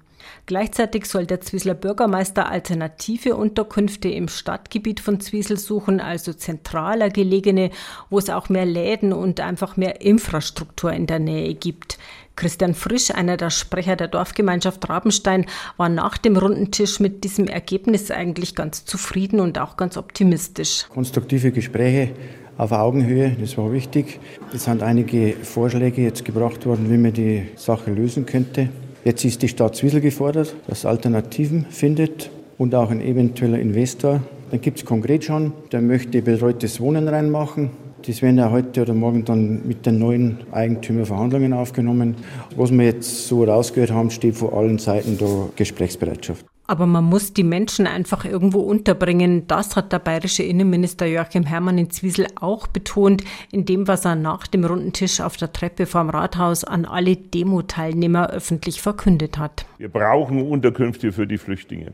Gleichzeitig 0.46 1.06
soll 1.06 1.26
der 1.26 1.40
Zwiesler 1.40 1.74
Bürgermeister 1.74 2.48
alternative 2.48 3.34
Unterkünfte 3.34 4.08
im 4.08 4.28
Stadtgebiet 4.28 5.00
von 5.00 5.18
Zwiesel 5.18 5.58
suchen, 5.58 6.00
also 6.00 6.32
zentraler 6.32 7.10
gelegene, 7.10 7.70
wo 8.10 8.18
es 8.18 8.30
auch 8.30 8.48
mehr 8.48 8.64
Läden 8.64 9.12
und 9.12 9.40
einfach 9.40 9.76
mehr 9.76 10.00
Infrastruktur 10.02 10.92
in 10.92 11.08
der 11.08 11.18
Nähe 11.18 11.54
gibt. 11.54 11.98
Christian 12.36 12.74
Frisch, 12.74 13.10
einer 13.10 13.36
der 13.36 13.50
Sprecher 13.50 13.96
der 13.96 14.06
Dorfgemeinschaft 14.06 14.88
Rabenstein, 14.88 15.46
war 15.78 15.88
nach 15.88 16.16
dem 16.16 16.36
runden 16.36 16.70
Tisch 16.70 17.00
mit 17.00 17.24
diesem 17.24 17.48
Ergebnis 17.48 18.12
eigentlich 18.12 18.54
ganz 18.54 18.84
zufrieden 18.84 19.40
und 19.40 19.58
auch 19.58 19.76
ganz 19.76 19.96
optimistisch. 19.96 20.86
Konstruktive 20.90 21.50
Gespräche 21.50 22.10
auf 22.56 22.70
Augenhöhe, 22.70 23.36
das 23.40 23.58
war 23.58 23.72
wichtig. 23.72 24.20
Es 24.54 24.64
sind 24.64 24.84
einige 24.84 25.32
Vorschläge 25.32 26.02
jetzt 26.02 26.24
gebracht 26.24 26.66
worden, 26.66 26.88
wie 26.88 26.98
man 26.98 27.12
die 27.12 27.48
Sache 27.56 27.90
lösen 27.90 28.26
könnte. 28.26 28.68
Jetzt 29.06 29.24
ist 29.24 29.40
die 29.40 29.46
Stadt 29.46 29.76
Zwiesel 29.76 30.00
gefordert, 30.00 30.56
dass 30.66 30.84
Alternativen 30.84 31.64
findet 31.70 32.28
und 32.58 32.74
auch 32.74 32.90
ein 32.90 33.00
eventueller 33.00 33.60
Investor. 33.60 34.20
Dann 34.50 34.60
gibt 34.60 34.78
es 34.78 34.84
konkret 34.84 35.22
schon, 35.22 35.52
der 35.70 35.80
möchte 35.80 36.20
betreutes 36.22 36.80
Wohnen 36.80 37.06
reinmachen. 37.06 37.70
Das 38.04 38.20
werden 38.20 38.38
ja 38.38 38.50
heute 38.50 38.82
oder 38.82 38.94
morgen 38.94 39.24
dann 39.24 39.64
mit 39.64 39.86
den 39.86 40.00
neuen 40.00 40.38
Eigentümern 40.50 41.06
Verhandlungen 41.06 41.52
aufgenommen. 41.52 42.16
Was 42.56 42.72
wir 42.72 42.84
jetzt 42.84 43.28
so 43.28 43.44
rausgehört 43.44 43.92
haben, 43.92 44.10
steht 44.10 44.34
vor 44.34 44.54
allen 44.54 44.78
Seiten 44.78 45.16
da 45.18 45.50
Gesprächsbereitschaft. 45.54 46.44
Aber 46.66 46.86
man 46.86 47.04
muss 47.04 47.32
die 47.32 47.44
Menschen 47.44 47.86
einfach 47.86 48.24
irgendwo 48.24 48.60
unterbringen. 48.60 49.46
Das 49.46 49.76
hat 49.76 49.92
der 49.92 49.98
bayerische 49.98 50.42
Innenminister 50.42 51.06
Joachim 51.06 51.44
Herrmann 51.44 51.78
in 51.78 51.90
Zwiesel 51.90 52.26
auch 52.40 52.66
betont, 52.66 53.22
in 53.52 53.64
dem, 53.64 53.86
was 53.86 54.04
er 54.04 54.16
nach 54.16 54.46
dem 54.46 54.64
runden 54.64 54.92
Tisch 54.92 55.20
auf 55.20 55.36
der 55.36 55.52
Treppe 55.52 55.86
vorm 55.86 56.10
Rathaus 56.10 56.64
an 56.64 56.84
alle 56.84 57.16
Demo-Teilnehmer 57.16 58.30
öffentlich 58.30 58.80
verkündet 58.80 59.38
hat. 59.38 59.66
Wir 59.78 59.88
brauchen 59.88 60.42
Unterkünfte 60.42 61.12
für 61.12 61.26
die 61.26 61.38
Flüchtlinge. 61.38 61.92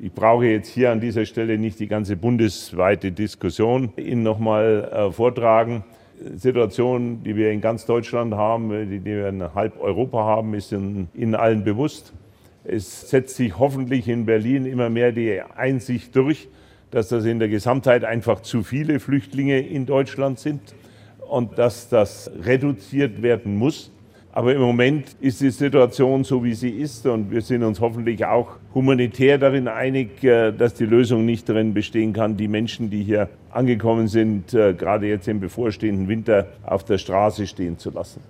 Ich 0.00 0.12
brauche 0.12 0.46
jetzt 0.46 0.68
hier 0.68 0.92
an 0.92 1.00
dieser 1.00 1.26
Stelle 1.26 1.58
nicht 1.58 1.80
die 1.80 1.88
ganze 1.88 2.16
bundesweite 2.16 3.10
Diskussion 3.10 3.92
Ihnen 3.96 4.22
nochmal 4.22 4.88
äh, 4.92 5.10
vortragen. 5.10 5.82
Situation, 6.36 7.22
die 7.24 7.36
wir 7.36 7.50
in 7.50 7.60
ganz 7.60 7.84
Deutschland 7.84 8.34
haben, 8.34 8.70
die 8.90 9.04
wir 9.04 9.28
in 9.28 9.54
halb 9.54 9.80
Europa 9.80 10.18
haben, 10.18 10.54
ist 10.54 10.72
Ihnen 10.72 11.34
allen 11.34 11.64
bewusst. 11.64 12.12
Es 12.64 13.08
setzt 13.08 13.36
sich 13.36 13.58
hoffentlich 13.58 14.08
in 14.08 14.26
Berlin 14.26 14.66
immer 14.66 14.90
mehr 14.90 15.12
die 15.12 15.40
Einsicht 15.40 16.14
durch, 16.14 16.48
dass 16.90 17.08
das 17.08 17.24
in 17.24 17.38
der 17.38 17.48
Gesamtheit 17.48 18.04
einfach 18.04 18.40
zu 18.40 18.62
viele 18.62 19.00
Flüchtlinge 19.00 19.60
in 19.60 19.86
Deutschland 19.86 20.38
sind 20.38 20.60
und 21.28 21.58
dass 21.58 21.88
das 21.88 22.30
reduziert 22.42 23.22
werden 23.22 23.56
muss. 23.56 23.92
Aber 24.32 24.54
im 24.54 24.60
Moment 24.60 25.16
ist 25.20 25.40
die 25.40 25.50
Situation 25.50 26.22
so, 26.22 26.44
wie 26.44 26.54
sie 26.54 26.70
ist 26.70 27.06
und 27.06 27.30
wir 27.30 27.40
sind 27.40 27.64
uns 27.64 27.80
hoffentlich 27.80 28.24
auch 28.24 28.56
humanitär 28.74 29.38
darin 29.38 29.66
einig, 29.66 30.22
äh, 30.22 30.52
dass 30.52 30.74
die 30.74 30.84
Lösung 30.84 31.24
nicht 31.24 31.48
darin 31.48 31.74
bestehen 31.74 32.12
kann, 32.12 32.36
die 32.36 32.46
Menschen, 32.46 32.88
die 32.90 33.02
hier 33.02 33.28
angekommen 33.50 34.06
sind, 34.06 34.54
äh, 34.54 34.74
gerade 34.74 35.08
jetzt 35.08 35.26
im 35.26 35.40
bevorstehenden 35.40 36.08
Winter 36.08 36.46
auf 36.62 36.84
der 36.84 36.98
Straße 36.98 37.46
stehen 37.46 37.78
zu 37.78 37.90
lassen. 37.90 38.20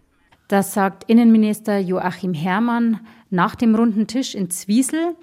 Das 0.49 0.73
sagt 0.73 1.05
Innenminister 1.05 1.79
Joachim 1.79 2.33
Herrmann 2.33 3.01
nach 3.29 3.55
dem 3.55 3.75
runden 3.75 4.07
Tisch 4.07 4.35
in 4.35 4.51
Zwiesel. 4.51 5.15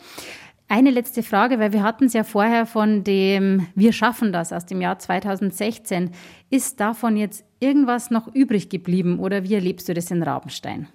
Eine 0.68 0.92
letzte 0.92 1.24
Frage, 1.24 1.60
weil 1.60 1.74
wir 1.74 1.82
hatten 1.82 2.06
es 2.06 2.14
ja 2.14 2.24
vorher 2.24 2.68
von 2.68 3.04
dem 3.04 3.68
Wir 3.74 3.92
schaffen 3.92 4.32
das 4.32 4.54
aus 4.54 4.68
dem 4.68 4.82
Jahr 4.82 5.00
2016. 5.00 6.12
Ist 6.52 6.80
davon 6.80 7.18
jetzt 7.18 7.44
irgendwas 7.60 8.12
noch 8.12 8.34
übrig 8.34 8.70
geblieben 8.70 9.20
oder 9.20 9.44
wie 9.44 9.56
erlebst 9.56 9.90
du 9.90 9.96
das 9.96 10.12
in 10.12 10.22
Rabenstein? 10.22 10.88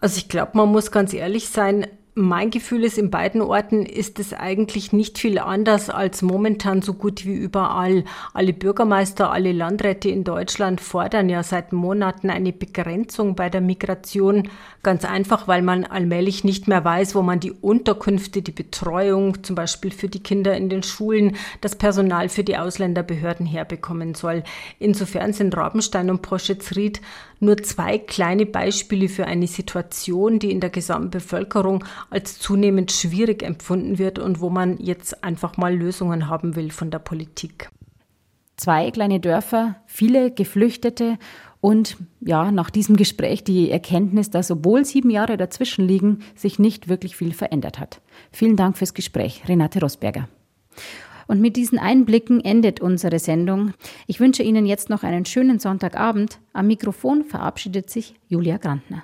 Also 0.00 0.18
ich 0.18 0.28
glaube, 0.28 0.52
man 0.54 0.70
muss 0.70 0.92
ganz 0.92 1.12
ehrlich 1.12 1.48
sein, 1.48 1.86
mein 2.14 2.50
Gefühl 2.50 2.84
ist, 2.84 2.98
in 2.98 3.10
beiden 3.10 3.40
Orten 3.40 3.86
ist 3.86 4.18
es 4.18 4.34
eigentlich 4.34 4.92
nicht 4.92 5.18
viel 5.18 5.38
anders 5.38 5.88
als 5.88 6.20
momentan 6.20 6.82
so 6.82 6.92
gut 6.92 7.24
wie 7.24 7.32
überall. 7.32 8.04
Alle 8.34 8.52
Bürgermeister, 8.52 9.30
alle 9.30 9.52
Landräte 9.52 10.10
in 10.10 10.22
Deutschland 10.22 10.82
fordern 10.82 11.30
ja 11.30 11.42
seit 11.42 11.72
Monaten 11.72 12.28
eine 12.28 12.52
Begrenzung 12.52 13.34
bei 13.34 13.48
der 13.48 13.62
Migration. 13.62 14.50
Ganz 14.82 15.06
einfach, 15.06 15.48
weil 15.48 15.62
man 15.62 15.84
allmählich 15.84 16.44
nicht 16.44 16.68
mehr 16.68 16.84
weiß, 16.84 17.14
wo 17.14 17.22
man 17.22 17.40
die 17.40 17.52
Unterkünfte, 17.52 18.42
die 18.42 18.52
Betreuung, 18.52 19.42
zum 19.42 19.56
Beispiel 19.56 19.90
für 19.90 20.08
die 20.08 20.22
Kinder 20.22 20.54
in 20.54 20.68
den 20.68 20.82
Schulen, 20.82 21.36
das 21.62 21.76
Personal 21.76 22.28
für 22.28 22.44
die 22.44 22.58
Ausländerbehörden 22.58 23.46
herbekommen 23.46 24.14
soll. 24.14 24.42
Insofern 24.78 25.32
sind 25.32 25.56
Rabenstein 25.56 26.10
und 26.10 26.20
Proschitz-Ried 26.20 27.00
nur 27.42 27.58
zwei 27.58 27.98
kleine 27.98 28.46
Beispiele 28.46 29.08
für 29.08 29.26
eine 29.26 29.46
Situation, 29.46 30.38
die 30.38 30.52
in 30.52 30.60
der 30.60 30.70
gesamten 30.70 31.10
Bevölkerung 31.10 31.84
als 32.08 32.38
zunehmend 32.38 32.92
schwierig 32.92 33.42
empfunden 33.42 33.98
wird 33.98 34.18
und 34.18 34.40
wo 34.40 34.48
man 34.48 34.78
jetzt 34.78 35.24
einfach 35.24 35.56
mal 35.56 35.74
Lösungen 35.74 36.28
haben 36.28 36.54
will 36.54 36.70
von 36.70 36.90
der 36.90 37.00
Politik. 37.00 37.68
Zwei 38.56 38.90
kleine 38.92 39.18
Dörfer, 39.18 39.76
viele 39.86 40.30
Geflüchtete 40.30 41.18
und 41.60 41.96
ja, 42.20 42.52
nach 42.52 42.70
diesem 42.70 42.96
Gespräch 42.96 43.42
die 43.42 43.70
Erkenntnis, 43.70 44.30
dass 44.30 44.50
obwohl 44.50 44.84
sieben 44.84 45.10
Jahre 45.10 45.36
dazwischen 45.36 45.86
liegen, 45.86 46.20
sich 46.36 46.60
nicht 46.60 46.88
wirklich 46.88 47.16
viel 47.16 47.32
verändert 47.32 47.80
hat. 47.80 48.00
Vielen 48.30 48.56
Dank 48.56 48.78
fürs 48.78 48.94
Gespräch, 48.94 49.42
Renate 49.48 49.80
Rosberger. 49.80 50.28
Und 51.26 51.40
mit 51.40 51.56
diesen 51.56 51.78
Einblicken 51.78 52.44
endet 52.44 52.80
unsere 52.80 53.18
Sendung. 53.18 53.72
Ich 54.06 54.20
wünsche 54.20 54.42
Ihnen 54.42 54.66
jetzt 54.66 54.90
noch 54.90 55.02
einen 55.02 55.24
schönen 55.24 55.58
Sonntagabend. 55.58 56.38
Am 56.52 56.66
Mikrofon 56.66 57.24
verabschiedet 57.24 57.88
sich 57.88 58.14
Julia 58.28 58.58
Grantner. 58.58 59.00